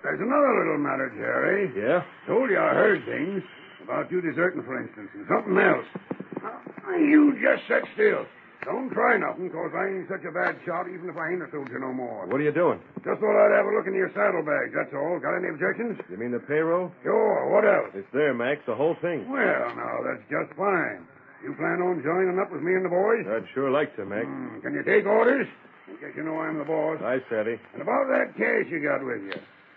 There's 0.03 0.19
another 0.19 0.51
little 0.59 0.77
matter, 0.77 1.09
Jerry. 1.15 1.71
Yeah? 1.75 2.03
Told 2.27 2.49
you 2.49 2.59
I 2.59 2.73
heard 2.75 3.05
things. 3.05 3.41
About 3.83 4.11
you 4.11 4.19
deserting, 4.21 4.63
for 4.63 4.79
instance, 4.79 5.09
and 5.15 5.25
something 5.27 5.57
else. 5.57 5.87
Now, 6.43 6.95
you 6.99 7.35
just 7.39 7.67
sit 7.67 7.83
still. 7.95 8.25
Don't 8.63 8.91
try 8.91 9.17
nothing, 9.17 9.49
'cause 9.51 9.71
I 9.75 9.87
ain't 9.87 10.07
such 10.07 10.23
a 10.23 10.31
bad 10.31 10.55
shot, 10.65 10.87
even 10.87 11.09
if 11.09 11.17
I 11.17 11.31
ain't 11.31 11.43
a 11.43 11.49
soldier 11.51 11.79
no 11.79 11.91
more. 11.91 12.25
What 12.27 12.39
are 12.39 12.43
you 12.43 12.51
doing? 12.51 12.79
Just 13.03 13.19
thought 13.19 13.35
I'd 13.35 13.51
have 13.51 13.65
a 13.65 13.75
look 13.75 13.87
in 13.87 13.93
your 13.93 14.09
saddlebags, 14.11 14.73
that's 14.73 14.93
all. 14.93 15.19
Got 15.19 15.35
any 15.35 15.49
objections? 15.49 15.99
You 16.09 16.15
mean 16.15 16.31
the 16.31 16.39
payroll? 16.39 16.91
Sure. 17.03 17.47
What 17.49 17.65
else? 17.65 17.91
It's 17.93 18.09
there, 18.11 18.33
Max, 18.33 18.63
the 18.65 18.75
whole 18.75 18.95
thing. 18.95 19.27
Well, 19.29 19.67
now, 19.75 19.99
that's 20.03 20.23
just 20.29 20.53
fine. 20.55 21.05
You 21.43 21.53
plan 21.55 21.81
on 21.81 22.01
joining 22.03 22.39
up 22.39 22.51
with 22.51 22.61
me 22.61 22.73
and 22.75 22.85
the 22.85 22.89
boys? 22.89 23.27
I'd 23.27 23.47
sure 23.49 23.69
like 23.69 23.93
to, 23.97 24.05
Max. 24.05 24.25
Hmm, 24.25 24.59
can 24.61 24.73
you 24.75 24.83
take 24.83 25.05
orders? 25.05 25.47
In 25.89 25.97
case 25.97 26.15
you 26.15 26.23
know 26.23 26.39
I'm 26.39 26.57
the 26.57 26.63
boss. 26.63 27.01
I 27.01 27.19
said 27.27 27.47
he. 27.47 27.59
And 27.73 27.81
about 27.81 28.07
that 28.07 28.35
cash 28.37 28.67
you 28.67 28.79
got 28.79 29.03
with 29.03 29.23
you. 29.23 29.33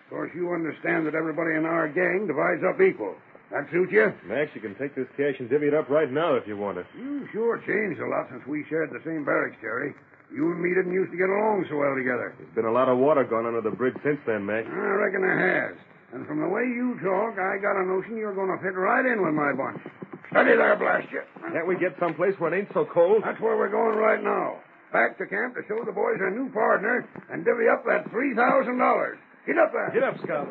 Of 0.07 0.11
course, 0.11 0.31
you 0.38 0.55
understand 0.55 1.07
that 1.07 1.19
everybody 1.19 1.59
in 1.59 1.66
our 1.66 1.90
gang 1.90 2.31
divides 2.31 2.62
up 2.62 2.79
equal. 2.81 3.19
That 3.51 3.66
suit 3.75 3.90
you? 3.90 4.14
Max, 4.27 4.55
you 4.55 4.61
can 4.62 4.79
take 4.79 4.95
this 4.95 5.11
cash 5.19 5.35
and 5.42 5.51
divvy 5.51 5.66
it 5.66 5.75
up 5.75 5.90
right 5.90 6.11
now 6.11 6.35
if 6.38 6.47
you 6.47 6.57
want 6.57 6.79
it. 6.79 6.87
You 6.95 7.27
sure 7.35 7.59
changed 7.66 7.99
a 7.99 8.07
lot 8.07 8.31
since 8.31 8.47
we 8.47 8.62
shared 8.71 8.90
the 8.95 9.03
same 9.03 9.27
barracks, 9.27 9.59
Jerry. 9.61 9.95
You 10.31 10.51
and 10.51 10.62
me 10.62 10.75
didn't 10.75 10.95
used 10.95 11.11
to 11.11 11.19
get 11.19 11.27
along 11.31 11.66
so 11.71 11.79
well 11.79 11.95
together. 11.95 12.35
There's 12.38 12.55
been 12.55 12.71
a 12.71 12.75
lot 12.75 12.87
of 12.87 12.99
water 12.99 13.23
gone 13.23 13.47
under 13.47 13.62
the 13.62 13.75
bridge 13.75 13.99
since 14.03 14.19
then, 14.27 14.47
Max. 14.47 14.66
I 14.66 14.95
reckon 14.99 15.23
there 15.23 15.38
has. 15.42 15.79
And 16.14 16.27
from 16.27 16.38
the 16.38 16.51
way 16.51 16.62
you 16.71 16.99
talk, 17.03 17.38
I 17.38 17.59
got 17.59 17.75
a 17.75 17.87
notion 17.87 18.14
you're 18.19 18.35
going 18.35 18.51
to 18.51 18.62
fit 18.62 18.79
right 18.79 19.07
in 19.07 19.23
with 19.23 19.35
my 19.35 19.55
bunch. 19.55 19.83
Steady 20.31 20.55
there, 20.55 20.75
blast 20.79 21.11
you. 21.11 21.23
Can't 21.51 21.66
we 21.66 21.79
get 21.79 21.99
someplace 21.99 22.35
where 22.38 22.55
it 22.55 22.59
ain't 22.59 22.71
so 22.75 22.87
cold? 22.87 23.23
That's 23.27 23.40
where 23.42 23.57
we're 23.59 23.71
going 23.75 23.99
right 23.99 24.23
now. 24.23 24.59
Back 24.92 25.19
to 25.19 25.27
camp 25.27 25.55
to 25.55 25.62
show 25.66 25.83
the 25.83 25.95
boys 25.95 26.19
our 26.23 26.31
new 26.31 26.51
partner 26.51 27.07
and 27.31 27.45
divvy 27.45 27.66
up 27.71 27.83
that 27.87 28.07
$3,000. 28.11 29.19
Get 29.47 29.59
up 29.59 29.71
there. 29.73 29.91
Get 29.95 30.03
up, 30.03 30.17
Scout. 30.25 30.49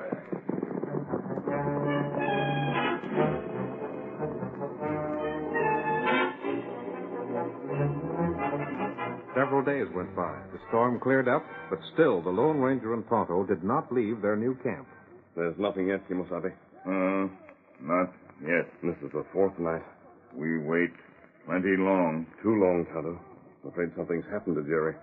Several 9.36 9.64
days 9.66 9.86
went 9.94 10.16
by. 10.16 10.34
The 10.54 10.60
storm 10.70 11.00
cleared 11.00 11.28
up, 11.28 11.44
but 11.70 11.80
still 11.94 12.22
the 12.22 12.30
Lone 12.30 12.60
Ranger 12.60 12.94
and 12.94 13.04
Tonto 13.10 13.44
did 13.46 13.64
not 13.64 13.92
leave 13.92 14.22
their 14.22 14.38
new 14.38 14.56
camp. 14.64 14.88
There's 15.36 15.56
nothing 15.60 15.90
yet, 15.90 16.08
Kimosabe. 16.10 16.54
Uh, 16.88 17.28
not 17.82 18.14
yet. 18.42 18.72
This 18.82 18.96
is 19.04 19.12
the 19.12 19.26
fourth 19.34 19.60
night. 19.60 19.84
We 20.34 20.60
wait 20.60 20.92
plenty 21.46 21.76
long. 21.78 22.26
Too 22.42 22.56
long, 22.56 22.86
Tonto. 22.94 23.20
I'm 23.64 23.72
afraid 23.72 23.90
something's 23.98 24.26
happened 24.32 24.56
to 24.56 24.64
Jerry. 24.64 24.96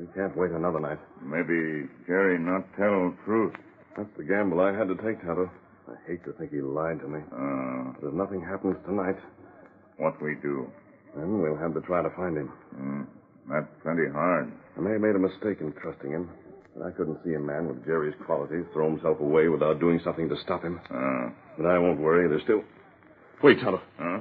We 0.00 0.06
can't 0.16 0.34
wait 0.36 0.50
another 0.52 0.80
night. 0.80 0.98
Maybe 1.22 1.86
Jerry 2.06 2.38
not 2.38 2.64
tell 2.76 3.14
truth. 3.26 3.52
That's 3.96 4.08
the 4.16 4.24
gamble 4.24 4.60
I 4.60 4.72
had 4.72 4.88
to 4.88 4.94
take, 4.96 5.20
Tonto. 5.20 5.50
I 5.88 5.94
hate 6.10 6.24
to 6.24 6.32
think 6.32 6.52
he 6.52 6.60
lied 6.62 7.00
to 7.00 7.08
me. 7.08 7.20
Uh, 7.30 7.92
But 8.00 8.08
if 8.08 8.14
nothing 8.14 8.40
happens 8.40 8.76
tonight, 8.86 9.16
what 9.98 10.20
we 10.22 10.36
do? 10.42 10.70
then 11.16 11.42
we'll 11.42 11.56
have 11.56 11.74
to 11.74 11.80
try 11.82 12.00
to 12.02 12.10
find 12.16 12.36
him. 12.38 12.48
Hmm. 12.74 13.02
That's 13.50 13.66
plenty 13.82 14.08
hard. 14.12 14.50
I 14.78 14.80
may 14.80 14.92
have 14.92 15.00
made 15.00 15.16
a 15.16 15.18
mistake 15.18 15.60
in 15.60 15.72
trusting 15.82 16.08
him, 16.12 16.30
but 16.76 16.86
I 16.86 16.92
couldn't 16.92 17.18
see 17.24 17.34
a 17.34 17.40
man 17.40 17.66
with 17.66 17.84
Jerry's 17.84 18.14
qualities 18.24 18.64
throw 18.72 18.88
himself 18.88 19.18
away 19.18 19.48
without 19.48 19.80
doing 19.80 19.98
something 20.04 20.28
to 20.28 20.36
stop 20.44 20.62
him. 20.62 20.80
Uh, 20.88 21.30
But 21.58 21.66
I 21.66 21.78
won't 21.78 21.98
worry. 22.00 22.28
There's 22.28 22.42
still. 22.44 22.62
Wait, 23.42 23.58
Tonto. 23.60 23.82
huh? 23.98 24.20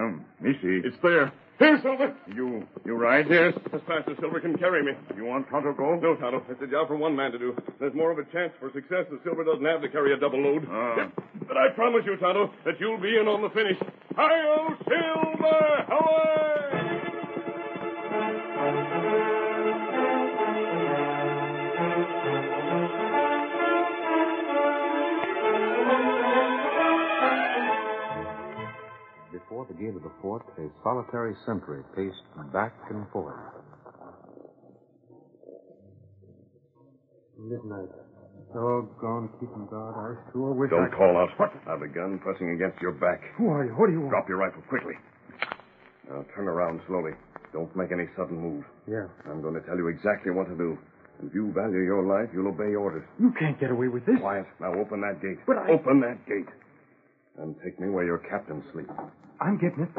Um, 0.00 0.24
me 0.40 0.52
see. 0.62 0.80
It's 0.84 0.96
there. 1.02 1.32
Here, 1.58 1.78
Silver. 1.82 2.16
You, 2.34 2.66
you 2.86 2.94
ride 2.94 3.26
here? 3.26 3.48
As 3.48 3.80
fast 3.86 4.08
as 4.08 4.16
Silver 4.18 4.40
can 4.40 4.56
carry 4.56 4.82
me. 4.82 4.92
You 5.14 5.26
want 5.26 5.46
Tonto 5.50 5.74
go? 5.74 6.00
No, 6.00 6.16
Tonto. 6.16 6.42
It's 6.48 6.62
a 6.62 6.66
job 6.66 6.88
for 6.88 6.96
one 6.96 7.14
man 7.14 7.32
to 7.32 7.38
do. 7.38 7.54
There's 7.78 7.92
more 7.92 8.10
of 8.10 8.18
a 8.18 8.24
chance 8.32 8.52
for 8.58 8.72
success 8.72 9.04
if 9.12 9.22
Silver 9.24 9.44
doesn't 9.44 9.64
have 9.66 9.82
to 9.82 9.88
carry 9.90 10.14
a 10.14 10.16
double 10.16 10.40
load. 10.40 10.66
Ah. 10.70 11.10
But 11.46 11.58
I 11.58 11.68
promise 11.74 12.00
you, 12.06 12.16
Tonto, 12.16 12.50
that 12.64 12.80
you'll 12.80 13.00
be 13.00 13.18
in 13.18 13.28
on 13.28 13.42
the 13.42 13.50
finish. 13.50 13.76
Hi-yo, 14.16 14.74
Silver! 14.88 15.92
Away! 15.92 16.69
Before 29.50 29.66
the 29.66 29.74
gate 29.74 29.96
of 29.98 30.02
the 30.06 30.12
fort, 30.22 30.46
a 30.62 30.70
solitary 30.86 31.34
sentry 31.44 31.82
paced 31.98 32.22
back 32.54 32.70
and 32.88 33.02
forth. 33.10 33.34
Midnight. 37.36 37.90
Doggone 38.54 39.26
keeping 39.42 39.66
guard. 39.66 39.98
I 39.98 40.30
sure 40.30 40.54
wish 40.54 40.70
Don't 40.70 40.86
I... 40.86 40.94
call 40.94 41.18
out. 41.18 41.34
What? 41.36 41.50
I've 41.66 41.82
a 41.82 41.88
gun 41.90 42.20
pressing 42.22 42.54
against 42.54 42.78
your 42.80 42.92
back. 42.92 43.18
Who 43.38 43.50
are 43.50 43.66
you? 43.66 43.72
What 43.74 43.88
do 43.88 43.92
you 43.92 44.06
want? 44.06 44.10
Drop 44.14 44.28
your 44.28 44.38
rifle 44.38 44.62
quickly. 44.70 44.94
Now 46.08 46.24
turn 46.36 46.46
around 46.46 46.80
slowly. 46.86 47.10
Don't 47.52 47.74
make 47.74 47.90
any 47.90 48.06
sudden 48.16 48.38
move. 48.38 48.62
Yeah. 48.86 49.10
I'm 49.26 49.42
going 49.42 49.54
to 49.54 49.66
tell 49.66 49.74
you 49.76 49.88
exactly 49.88 50.30
what 50.30 50.46
to 50.46 50.54
do. 50.54 50.78
If 51.26 51.34
you 51.34 51.50
value 51.50 51.82
your 51.82 52.06
life, 52.06 52.30
you'll 52.32 52.54
obey 52.54 52.76
orders. 52.78 53.02
You 53.18 53.34
can't 53.36 53.58
get 53.58 53.72
away 53.72 53.88
with 53.88 54.06
this. 54.06 54.14
Quiet. 54.20 54.46
Now 54.60 54.78
open 54.78 55.00
that 55.02 55.18
gate. 55.20 55.42
But 55.44 55.58
I- 55.58 55.74
Open 55.74 55.98
that 56.06 56.22
gate. 56.30 56.46
And 57.42 57.56
take 57.64 57.80
me 57.80 57.90
where 57.90 58.04
your 58.06 58.18
captain 58.30 58.62
sleeps. 58.72 58.94
I'm 59.40 59.56
getting 59.56 59.84
it. 59.84 59.90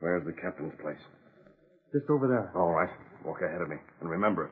Where's 0.00 0.24
the 0.24 0.32
captain's 0.32 0.72
place? 0.80 1.00
Just 1.92 2.08
over 2.08 2.28
there. 2.28 2.52
All 2.54 2.70
right. 2.70 2.88
Walk 3.24 3.42
ahead 3.42 3.60
of 3.60 3.68
me. 3.68 3.76
And 4.00 4.08
remember, 4.08 4.50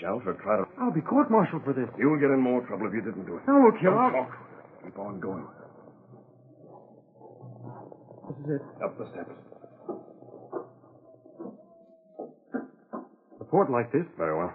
shout 0.00 0.22
or 0.26 0.34
try 0.42 0.56
to... 0.56 0.64
I'll 0.80 0.90
be 0.92 1.00
court-martialed 1.00 1.62
for 1.64 1.72
this. 1.72 1.88
You'll 1.96 2.18
get 2.18 2.30
in 2.30 2.40
more 2.40 2.66
trouble 2.66 2.88
if 2.88 2.94
you 2.94 3.00
didn't 3.00 3.26
do 3.26 3.36
it. 3.36 3.42
No. 3.46 3.70
Don't 3.70 4.12
talk. 4.12 4.32
Keep 4.84 4.98
on 4.98 5.20
going. 5.20 5.46
This 8.28 8.38
is 8.44 8.50
it. 8.58 8.62
Up 8.82 8.98
the 8.98 9.06
steps. 9.12 9.30
A 13.40 13.44
fort 13.50 13.70
like 13.70 13.92
this. 13.92 14.06
Very 14.18 14.36
well. 14.36 14.52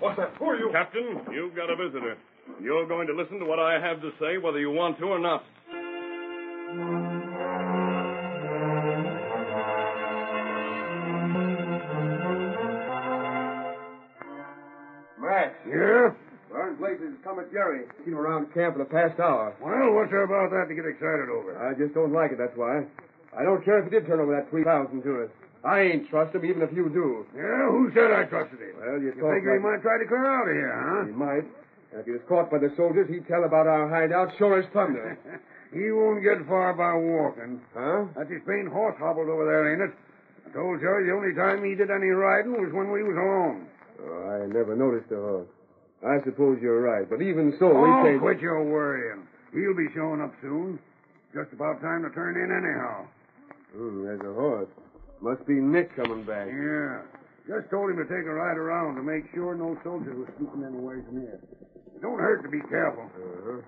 What's 0.00 0.16
that? 0.18 0.34
Who 0.38 0.44
are 0.46 0.58
you? 0.58 0.70
Captain, 0.72 1.20
you've 1.32 1.54
got 1.54 1.70
a 1.70 1.76
visitor. 1.76 2.16
You're 2.62 2.86
going 2.86 3.06
to 3.06 3.14
listen 3.14 3.38
to 3.38 3.44
what 3.44 3.58
I 3.58 3.80
have 3.80 4.00
to 4.02 4.10
say, 4.20 4.38
whether 4.38 4.58
you 4.58 4.70
want 4.70 4.98
to 4.98 5.04
or 5.04 5.18
not. 5.18 5.44
Max. 15.20 15.54
Yeah? 15.66 16.12
Burn 16.50 16.76
places 16.76 17.16
come 17.24 17.40
at 17.40 17.50
Jerry. 17.50 17.84
Seen 18.04 18.14
him 18.14 18.18
around 18.18 18.52
camp 18.54 18.76
in 18.76 18.80
the 18.80 18.88
past 18.88 19.18
hour. 19.18 19.54
Well, 19.60 19.94
what's 19.94 20.10
there 20.10 20.24
about 20.24 20.50
that 20.50 20.68
to 20.68 20.74
get 20.74 20.86
excited 20.86 21.28
over? 21.28 21.58
I 21.58 21.74
just 21.74 21.94
don't 21.94 22.12
like 22.12 22.32
it, 22.32 22.38
that's 22.38 22.56
why. 22.56 22.84
I 23.36 23.42
don't 23.42 23.64
care 23.64 23.78
if 23.80 23.84
he 23.84 23.90
did 23.90 24.06
turn 24.06 24.20
over 24.20 24.32
that 24.36 24.50
3000 24.50 25.02
to 25.02 25.24
us. 25.24 25.30
I 25.64 25.80
ain't 25.80 26.08
trust 26.08 26.34
him, 26.34 26.44
even 26.44 26.62
if 26.62 26.70
you 26.72 26.88
do. 26.88 27.26
Yeah, 27.34 27.66
who 27.70 27.90
said 27.92 28.12
I 28.12 28.24
trusted 28.24 28.60
him? 28.60 28.75
Well, 28.78 29.00
you, 29.00 29.12
You 29.16 29.24
figure 29.24 29.56
he 29.56 29.62
might 29.62 29.80
try 29.82 29.98
to 29.98 30.06
clear 30.06 30.26
out 30.26 30.48
of 30.48 30.54
here, 30.54 30.72
huh? 30.72 31.06
He 31.08 31.12
might. 31.16 31.46
If 31.96 32.04
he 32.04 32.12
was 32.12 32.20
caught 32.28 32.50
by 32.50 32.58
the 32.58 32.72
soldiers, 32.76 33.08
he'd 33.08 33.26
tell 33.26 33.44
about 33.44 33.66
our 33.66 33.88
hideout 33.88 34.36
sure 34.36 34.60
as 34.60 34.66
thunder. 34.72 35.16
he 35.72 35.90
won't 35.90 36.22
get 36.22 36.44
far 36.46 36.74
by 36.76 36.92
walking. 36.92 37.60
huh? 37.72 38.04
That's 38.16 38.30
his 38.30 38.42
paint 38.46 38.68
horse 38.68 38.96
hobbled 38.98 39.28
over 39.28 39.46
there, 39.48 39.72
ain't 39.72 39.80
it? 39.80 39.92
I 40.44 40.52
told 40.52 40.80
you 40.80 40.88
the 41.06 41.12
only 41.16 41.34
time 41.34 41.64
he 41.64 41.74
did 41.74 41.90
any 41.90 42.12
riding 42.12 42.52
was 42.52 42.72
when 42.72 42.92
we 42.92 43.02
was 43.02 43.16
alone. 43.16 43.66
Oh, 43.96 44.44
I 44.44 44.46
never 44.46 44.76
noticed 44.76 45.08
the 45.08 45.16
horse. 45.16 45.48
I 46.04 46.20
suppose 46.24 46.58
you're 46.60 46.82
right, 46.82 47.08
but 47.08 47.22
even 47.22 47.56
so, 47.58 47.72
oh, 47.72 47.80
we 47.80 48.10
can't... 48.10 48.20
quit 48.20 48.40
your 48.40 48.62
worrying. 48.62 49.26
He'll 49.52 49.74
be 49.74 49.88
showing 49.94 50.20
up 50.20 50.34
soon. 50.42 50.78
Just 51.32 51.52
about 51.52 51.80
time 51.80 52.02
to 52.04 52.10
turn 52.10 52.36
in 52.36 52.52
anyhow. 52.52 53.06
Hmm, 53.74 54.04
there's 54.04 54.20
a 54.20 54.32
horse. 54.34 54.68
Must 55.20 55.44
be 55.46 55.54
Nick 55.54 55.96
coming 55.96 56.24
back. 56.24 56.46
Yeah. 56.48 57.00
Just 57.46 57.70
told 57.70 57.90
him 57.90 57.96
to 57.96 58.04
take 58.10 58.26
a 58.26 58.34
ride 58.34 58.58
around 58.58 58.96
to 58.96 59.02
make 59.02 59.22
sure 59.32 59.54
no 59.54 59.78
soldiers 59.84 60.18
were 60.18 60.30
snooping 60.36 60.66
anywhere 60.66 60.98
near. 61.12 61.38
It 61.94 62.02
don't 62.02 62.18
hurt 62.18 62.42
to 62.42 62.50
be 62.50 62.60
careful. 62.68 63.06
Uh-huh. 63.06 63.62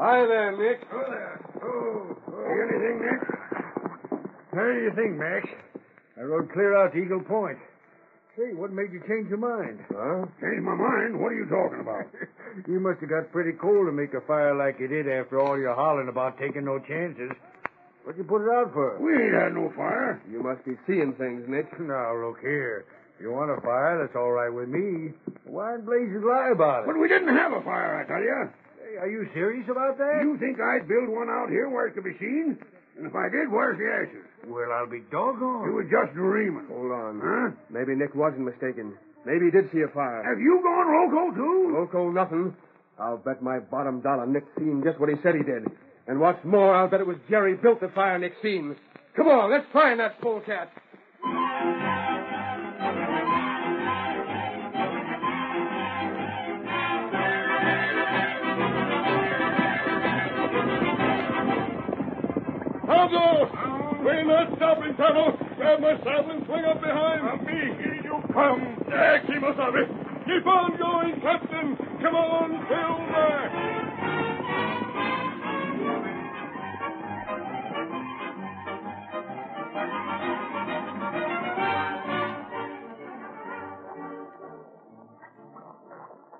Hi 0.00 0.24
there, 0.24 0.52
Nick. 0.56 0.80
Oh, 0.92 1.04
there. 1.08 1.36
Oh, 1.60 2.16
See 2.24 2.58
anything, 2.72 2.96
Nick? 3.04 3.20
How 4.52 4.64
do 4.64 4.80
you 4.80 4.92
think, 4.96 5.12
Max? 5.20 5.44
I 6.16 6.22
rode 6.22 6.50
clear 6.52 6.76
out 6.76 6.92
to 6.92 6.98
Eagle 6.98 7.20
Point. 7.20 7.58
Say, 8.36 8.52
what 8.52 8.72
made 8.72 8.92
you 8.92 9.00
change 9.08 9.28
your 9.28 9.40
mind? 9.40 9.80
Huh? 9.88 10.24
Change 10.40 10.60
my 10.60 10.76
mind? 10.76 11.20
What 11.20 11.32
are 11.32 11.40
you 11.40 11.48
talking 11.48 11.80
about? 11.80 12.04
you 12.68 12.80
must 12.80 13.00
have 13.00 13.08
got 13.08 13.32
pretty 13.32 13.52
cold 13.56 13.86
to 13.88 13.92
make 13.92 14.12
a 14.12 14.20
fire 14.26 14.54
like 14.56 14.80
you 14.80 14.88
did 14.88 15.08
after 15.08 15.40
all 15.40 15.58
your 15.58 15.74
hollering 15.74 16.08
about 16.08 16.38
taking 16.38 16.64
no 16.64 16.78
chances. 16.80 17.32
What'd 18.06 18.22
you 18.22 18.28
put 18.30 18.46
it 18.46 18.54
out 18.54 18.70
for? 18.70 19.02
We 19.02 19.10
ain't 19.18 19.34
had 19.34 19.50
no 19.50 19.66
fire. 19.74 20.22
You 20.30 20.38
must 20.38 20.62
be 20.62 20.78
seeing 20.86 21.10
things, 21.18 21.42
Nick. 21.50 21.66
Now, 21.82 22.14
look 22.14 22.38
here. 22.38 22.86
If 23.18 23.26
you 23.26 23.34
want 23.34 23.50
a 23.50 23.58
fire, 23.66 23.98
that's 23.98 24.14
all 24.14 24.30
right 24.30 24.46
with 24.46 24.70
me. 24.70 25.10
Why 25.42 25.74
in 25.74 25.82
blazes 25.82 26.22
lie 26.22 26.54
about 26.54 26.86
it? 26.86 26.86
But 26.86 27.02
we 27.02 27.10
didn't 27.10 27.34
have 27.34 27.50
a 27.50 27.58
fire, 27.66 27.98
I 27.98 28.06
tell 28.06 28.22
you. 28.22 28.46
Hey, 28.78 29.02
are 29.02 29.10
you 29.10 29.26
serious 29.34 29.66
about 29.66 29.98
that? 29.98 30.22
You 30.22 30.38
think 30.38 30.62
I'd 30.62 30.86
build 30.86 31.10
one 31.10 31.26
out 31.26 31.50
here 31.50 31.66
where 31.66 31.90
it 31.90 31.98
could 31.98 32.06
be 32.06 32.14
seen? 32.22 32.54
And 32.94 33.10
if 33.10 33.14
I 33.18 33.26
did, 33.26 33.50
where's 33.50 33.74
the 33.74 33.90
ashes? 33.90 34.22
Well, 34.46 34.70
I'll 34.70 34.86
be 34.86 35.02
doggone. 35.10 35.66
You 35.66 35.74
were 35.74 35.90
just 35.90 36.14
dreaming. 36.14 36.70
Hold 36.70 36.94
on. 36.94 37.18
Huh? 37.18 37.58
Maybe 37.74 37.98
Nick 37.98 38.14
wasn't 38.14 38.46
mistaken. 38.46 38.94
Maybe 39.26 39.50
he 39.50 39.50
did 39.50 39.66
see 39.74 39.82
a 39.82 39.90
fire. 39.90 40.22
Have 40.22 40.38
you 40.38 40.62
gone 40.62 40.86
loco, 40.94 41.34
too? 41.34 41.74
Loco 41.74 42.14
nothing. 42.14 42.54
I'll 43.02 43.18
bet 43.18 43.42
my 43.42 43.58
bottom 43.58 43.98
dollar 43.98 44.30
Nick 44.30 44.46
seen 44.54 44.86
just 44.86 45.02
what 45.02 45.10
he 45.10 45.18
said 45.26 45.34
he 45.34 45.42
did. 45.42 45.66
And 46.08 46.20
what's 46.20 46.44
more, 46.44 46.74
I'll 46.74 46.88
bet 46.88 47.00
it 47.00 47.06
was 47.06 47.16
Jerry 47.28 47.56
built 47.56 47.80
the 47.80 47.88
fire 47.94 48.18
Nick 48.18 48.34
seen. 48.42 48.76
Come 49.16 49.26
on, 49.26 49.50
let's 49.50 49.66
find 49.72 49.98
that 49.98 50.20
polecat. 50.20 50.70
Tonto! 62.86 63.50
We're 64.04 64.24
not 64.24 64.56
stopping, 64.56 64.94
Tonto. 64.96 65.36
Grab 65.56 65.80
my 65.80 65.96
saddle 66.04 66.30
and 66.30 66.46
swing 66.46 66.64
up 66.64 66.80
behind. 66.80 67.46
me. 67.46 67.52
Here 67.82 68.00
you 68.04 68.22
come. 68.32 68.84
There, 68.88 69.22
Kimosabe. 69.26 70.24
Keep 70.24 70.46
on 70.46 70.78
going, 70.78 71.20
Captain. 71.20 71.76
Come 72.00 72.14
on, 72.14 72.50
Silver. 72.68 73.75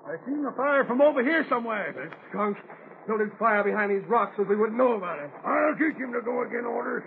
I 0.07 0.15
seen 0.23 0.39
the 0.39 0.55
fire 0.55 0.85
from 0.85 1.01
over 1.01 1.19
here 1.19 1.45
somewhere. 1.49 1.91
That 1.91 2.15
skunk 2.31 2.55
built 3.07 3.19
his 3.19 3.31
fire 3.37 3.63
behind 3.63 3.91
these 3.91 4.07
rocks 4.07 4.39
so 4.39 4.43
we 4.47 4.55
wouldn't 4.55 4.77
know 4.77 4.95
about 4.95 5.19
it. 5.19 5.27
I'll 5.43 5.75
teach 5.75 5.99
him 5.99 6.15
to 6.15 6.23
go 6.23 6.47
again 6.47 6.63
orders. 6.63 7.03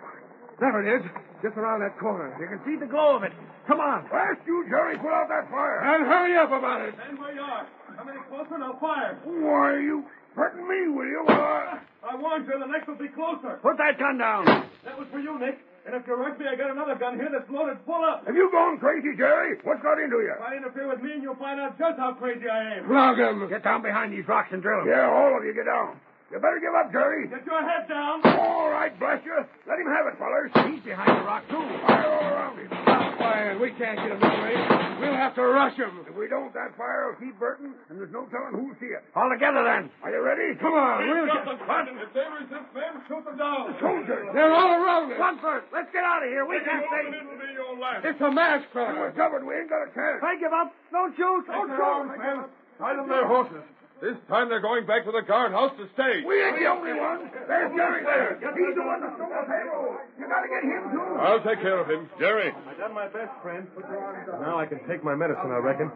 There 0.61 0.77
it 0.85 1.01
is. 1.01 1.03
Just 1.41 1.57
around 1.57 1.81
that 1.81 1.97
corner. 1.97 2.37
You 2.37 2.45
can 2.45 2.61
see 2.69 2.77
the 2.77 2.85
glow 2.85 3.17
of 3.17 3.25
it. 3.25 3.33
Come 3.67 3.81
on. 3.81 4.05
Blast 4.13 4.45
you, 4.45 4.69
Jerry. 4.69 5.01
Put 5.01 5.09
out 5.09 5.33
that 5.33 5.49
fire. 5.49 5.81
And 5.81 6.05
hurry 6.05 6.37
up 6.37 6.53
about 6.53 6.85
it. 6.85 6.93
Stand 7.01 7.17
where 7.17 7.33
you 7.33 7.41
are. 7.41 7.65
Come 7.97 8.09
any 8.13 8.21
closer 8.29 8.55
and 8.61 8.65
I'll 8.65 8.79
fire. 8.79 9.17
Why, 9.25 9.81
are 9.81 9.81
you 9.81 10.05
threaten 10.35 10.69
me, 10.69 10.93
will 10.93 11.09
you? 11.09 11.25
Uh, 11.25 11.81
I 12.05 12.17
warned 12.21 12.45
you, 12.45 12.59
the 12.61 12.69
next 12.69 12.89
will 12.89 13.01
be 13.01 13.09
closer. 13.09 13.57
Put 13.65 13.81
that 13.81 13.97
gun 13.97 14.19
down. 14.19 14.45
That 14.85 14.99
was 14.99 15.09
for 15.11 15.21
you, 15.21 15.41
Nick. 15.41 15.57
And 15.87 15.97
if 15.97 16.07
you're 16.07 16.21
right 16.21 16.39
me, 16.39 16.47
I 16.47 16.57
got 16.57 16.71
another 16.71 16.95
gun 16.95 17.17
here 17.17 17.29
that's 17.33 17.49
loaded 17.51 17.79
full 17.87 18.05
up. 18.05 18.27
have 18.27 18.37
you 18.37 18.51
gone 18.53 18.79
crazy, 18.79 19.17
Jerry? 19.17 19.57
What's 19.65 19.83
got 19.83 19.99
into 19.99 20.21
you? 20.21 20.35
If 20.37 20.43
I 20.43 20.57
interfere 20.57 20.89
with 20.89 21.03
me, 21.03 21.13
and 21.13 21.23
you'll 21.23 21.41
find 21.41 21.59
out 21.59 21.79
just 21.79 21.99
how 21.99 22.13
crazy 22.13 22.49
I 22.49 22.79
am. 22.79 22.87
Flog 22.87 23.19
him. 23.19 23.49
Get 23.49 23.65
down 23.65 23.83
behind 23.83 24.13
these 24.13 24.29
rocks 24.29 24.51
and 24.53 24.61
drill 24.61 24.83
him. 24.83 24.89
Yeah, 24.89 25.09
all 25.09 25.37
of 25.37 25.45
you 25.45 25.55
get 25.55 25.65
down. 25.65 25.97
You 26.31 26.39
better 26.39 26.61
give 26.61 26.75
up, 26.75 26.93
Jerry. 26.93 27.27
Get 27.27 27.45
your 27.45 27.63
head 27.67 27.89
down. 27.89 28.21
All 28.39 28.71
right, 28.71 28.97
bless 29.01 29.25
you. 29.25 29.35
Let 29.67 29.81
him 29.81 29.87
have 29.87 30.07
it, 30.07 30.19
fellers. 30.19 30.53
He's 30.71 30.85
behind 30.85 31.19
the 31.19 31.25
rock, 31.27 31.43
too. 31.49 31.59
Fire 31.87 32.07
all 32.07 32.29
around 32.29 32.59
him. 32.59 33.10
Stop 33.21 33.33
firing. 33.37 33.61
We 33.61 33.71
can't 33.77 34.01
get 34.01 34.09
him 34.17 34.21
this 34.21 34.37
way. 34.41 34.57
We'll 35.01 35.17
have 35.17 35.35
to 35.37 35.45
rush 35.45 35.77
him. 35.77 36.05
If 36.09 36.17
we 36.17 36.29
don't, 36.29 36.53
that 36.57 36.73
fire 36.77 37.09
will 37.13 37.21
keep 37.21 37.37
burning, 37.41 37.73
and 37.89 37.97
there's 38.01 38.13
no 38.13 38.25
telling 38.33 38.53
who'll 38.57 38.77
see 38.81 38.93
it. 38.93 39.01
All 39.17 39.29
together, 39.33 39.65
then. 39.65 39.89
Are 40.05 40.13
you 40.13 40.21
ready? 40.21 40.57
Come 40.61 40.73
on. 40.77 41.05
We've 41.05 41.25
We'll 41.25 41.27
got 41.29 41.45
get... 41.45 41.57
them, 41.57 41.61
Captain. 41.65 41.97
If 42.01 42.13
they 42.13 42.27
resist, 42.29 42.69
men, 42.77 42.93
shoot 43.09 43.25
them 43.25 43.37
down. 43.41 43.77
Soldiers. 43.81 44.29
They're 44.37 44.53
all 44.53 44.73
around 44.77 45.13
us. 45.13 45.19
Run 45.21 45.37
first. 45.41 45.67
Let's 45.73 45.89
get 45.93 46.05
out 46.05 46.21
of 46.25 46.29
here. 46.29 46.45
We 46.45 46.57
If 46.61 46.65
can't 46.69 46.85
stay. 46.85 47.05
it'll 47.17 47.37
be 47.41 47.49
your 47.57 47.73
last. 47.81 48.05
It's 48.05 48.21
a 48.21 48.31
mask 48.33 48.69
We're 48.77 49.13
covered. 49.17 49.45
We 49.45 49.57
ain't 49.57 49.69
got 49.73 49.89
a 49.89 49.91
chance. 49.97 50.21
I 50.21 50.37
give 50.37 50.53
up. 50.53 50.69
Don't 50.93 51.13
shoot. 51.17 51.45
Don't 51.49 51.69
Take 51.69 51.77
their 51.77 51.85
arms, 51.85 52.13
shoot. 52.13 52.21
men. 52.21 52.39
Tie 52.81 52.97
them 52.97 53.09
their 53.09 53.25
horses. 53.29 53.65
This 54.01 54.17
time 54.33 54.49
they're 54.49 54.65
going 54.65 54.87
back 54.87 55.05
to 55.05 55.13
the 55.13 55.21
guardhouse 55.21 55.77
to 55.77 55.85
stay. 55.93 56.25
We 56.25 56.41
ain't 56.41 56.57
the 56.57 56.67
only 56.73 56.97
ones. 56.97 57.29
There's 57.47 57.69
Jerry 57.77 58.01
there. 58.03 58.41
He's 58.41 58.75
the 58.75 58.81
one 58.81 59.01
that 59.05 59.13
stole 59.17 59.29
the 59.29 59.45
payroll. 59.45 59.93
You 60.17 60.25
gotta 60.25 60.49
get 60.49 60.65
him, 60.65 60.83
too. 60.89 61.21
I'll 61.21 61.45
take 61.45 61.61
care 61.61 61.77
of 61.79 61.85
him. 61.89 62.09
Jerry. 62.19 62.49
I 62.49 62.75
done 62.81 62.95
my 62.95 63.09
best, 63.13 63.29
friend. 63.45 63.69
Put 63.77 63.85
your 63.93 64.01
arms 64.01 64.25
down. 64.27 64.41
Now 64.41 64.59
I 64.59 64.65
can 64.65 64.81
take 64.89 65.05
my 65.05 65.15
medicine, 65.15 65.53
I 65.53 65.61
reckon. 65.61 65.93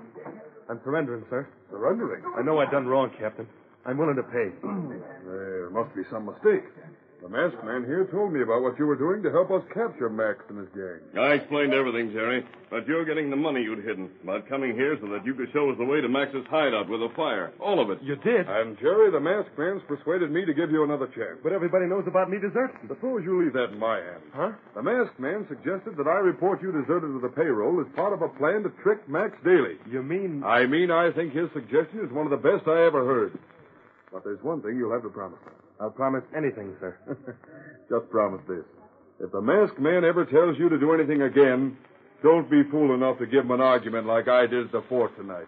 I'm 0.68 0.80
surrendering, 0.84 1.24
sir. 1.30 1.48
Surrendering? 1.70 2.22
I 2.36 2.42
know 2.42 2.60
I 2.60 2.68
done 2.70 2.86
wrong, 2.86 3.10
Captain. 3.18 3.48
I'm 3.86 3.96
willing 3.96 4.16
to 4.16 4.22
pay. 4.28 4.52
There 5.24 5.70
must 5.70 5.94
be 5.96 6.02
some 6.12 6.26
mistake. 6.26 6.64
The 7.24 7.32
masked 7.32 7.64
man 7.64 7.88
here 7.88 8.04
told 8.12 8.36
me 8.36 8.44
about 8.44 8.60
what 8.60 8.76
you 8.76 8.84
were 8.84 9.00
doing 9.00 9.24
to 9.24 9.32
help 9.32 9.48
us 9.48 9.64
capture 9.72 10.12
Max 10.12 10.44
and 10.52 10.60
his 10.60 10.68
gang. 10.76 11.00
I 11.16 11.40
explained 11.40 11.72
everything, 11.72 12.12
Jerry. 12.12 12.44
But 12.68 12.84
you're 12.84 13.08
getting 13.08 13.32
the 13.32 13.40
money 13.40 13.64
you'd 13.64 13.80
hidden. 13.80 14.12
About 14.22 14.44
coming 14.46 14.76
here 14.76 15.00
so 15.00 15.08
that 15.08 15.24
you 15.24 15.32
could 15.32 15.48
show 15.56 15.72
us 15.72 15.78
the 15.80 15.88
way 15.88 16.04
to 16.04 16.08
Max's 16.12 16.44
hideout 16.52 16.84
with 16.92 17.00
a 17.00 17.08
fire. 17.16 17.54
All 17.64 17.80
of 17.80 17.88
it. 17.88 18.04
You 18.04 18.16
did? 18.20 18.44
And 18.44 18.76
Jerry, 18.76 19.08
the 19.08 19.24
masked 19.24 19.56
man's 19.56 19.80
persuaded 19.88 20.36
me 20.36 20.44
to 20.44 20.52
give 20.52 20.68
you 20.68 20.84
another 20.84 21.08
chance. 21.16 21.40
But 21.40 21.56
everybody 21.56 21.88
knows 21.88 22.04
about 22.04 22.28
me 22.28 22.36
deserting. 22.36 22.92
Suppose 22.92 23.24
you 23.24 23.40
leave 23.40 23.56
that 23.56 23.72
in 23.72 23.80
my 23.80 24.04
hands. 24.04 24.28
Huh? 24.36 24.52
The 24.76 24.84
masked 24.84 25.16
man 25.16 25.48
suggested 25.48 25.96
that 25.96 26.06
I 26.06 26.20
report 26.20 26.60
you 26.60 26.76
deserted 26.76 27.08
to 27.08 27.24
the 27.24 27.32
payroll 27.32 27.80
as 27.80 27.88
part 27.96 28.12
of 28.12 28.20
a 28.20 28.28
plan 28.36 28.68
to 28.68 28.72
trick 28.84 29.00
Max 29.08 29.32
Daly. 29.40 29.80
You 29.88 30.02
mean... 30.02 30.44
I 30.44 30.66
mean, 30.66 30.90
I 30.90 31.08
think 31.10 31.32
his 31.32 31.48
suggestion 31.56 32.04
is 32.04 32.12
one 32.12 32.28
of 32.28 32.36
the 32.36 32.44
best 32.44 32.68
I 32.68 32.84
ever 32.84 33.00
heard. 33.00 33.32
But 34.12 34.24
there's 34.28 34.44
one 34.44 34.60
thing 34.60 34.76
you'll 34.76 34.92
have 34.92 35.08
to 35.08 35.08
promise 35.08 35.40
me. 35.46 35.63
I'll 35.80 35.90
promise 35.90 36.24
anything, 36.36 36.74
sir. 36.80 36.96
Just 37.90 38.10
promise 38.10 38.40
this. 38.48 38.64
If 39.20 39.32
the 39.32 39.40
masked 39.40 39.78
man 39.78 40.04
ever 40.04 40.24
tells 40.24 40.58
you 40.58 40.68
to 40.68 40.78
do 40.78 40.92
anything 40.92 41.22
again, 41.22 41.76
don't 42.22 42.50
be 42.50 42.62
fool 42.70 42.94
enough 42.94 43.18
to 43.18 43.26
give 43.26 43.44
him 43.44 43.50
an 43.50 43.60
argument 43.60 44.06
like 44.06 44.28
I 44.28 44.46
did 44.46 44.66
at 44.66 44.72
the 44.72 44.82
fort 44.88 45.16
tonight. 45.16 45.46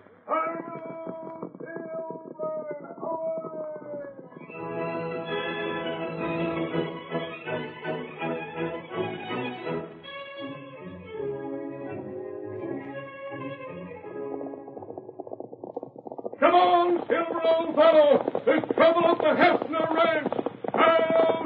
Come 16.76 16.98
on, 16.98 17.08
Silver, 17.08 17.40
old 17.42 17.74
fellow. 17.74 18.42
There's 18.44 18.62
trouble 18.74 19.06
up 19.06 19.16
the 19.16 19.32
Hefner 19.32 19.94
Ranch. 19.94 20.32
I'll 20.74 21.45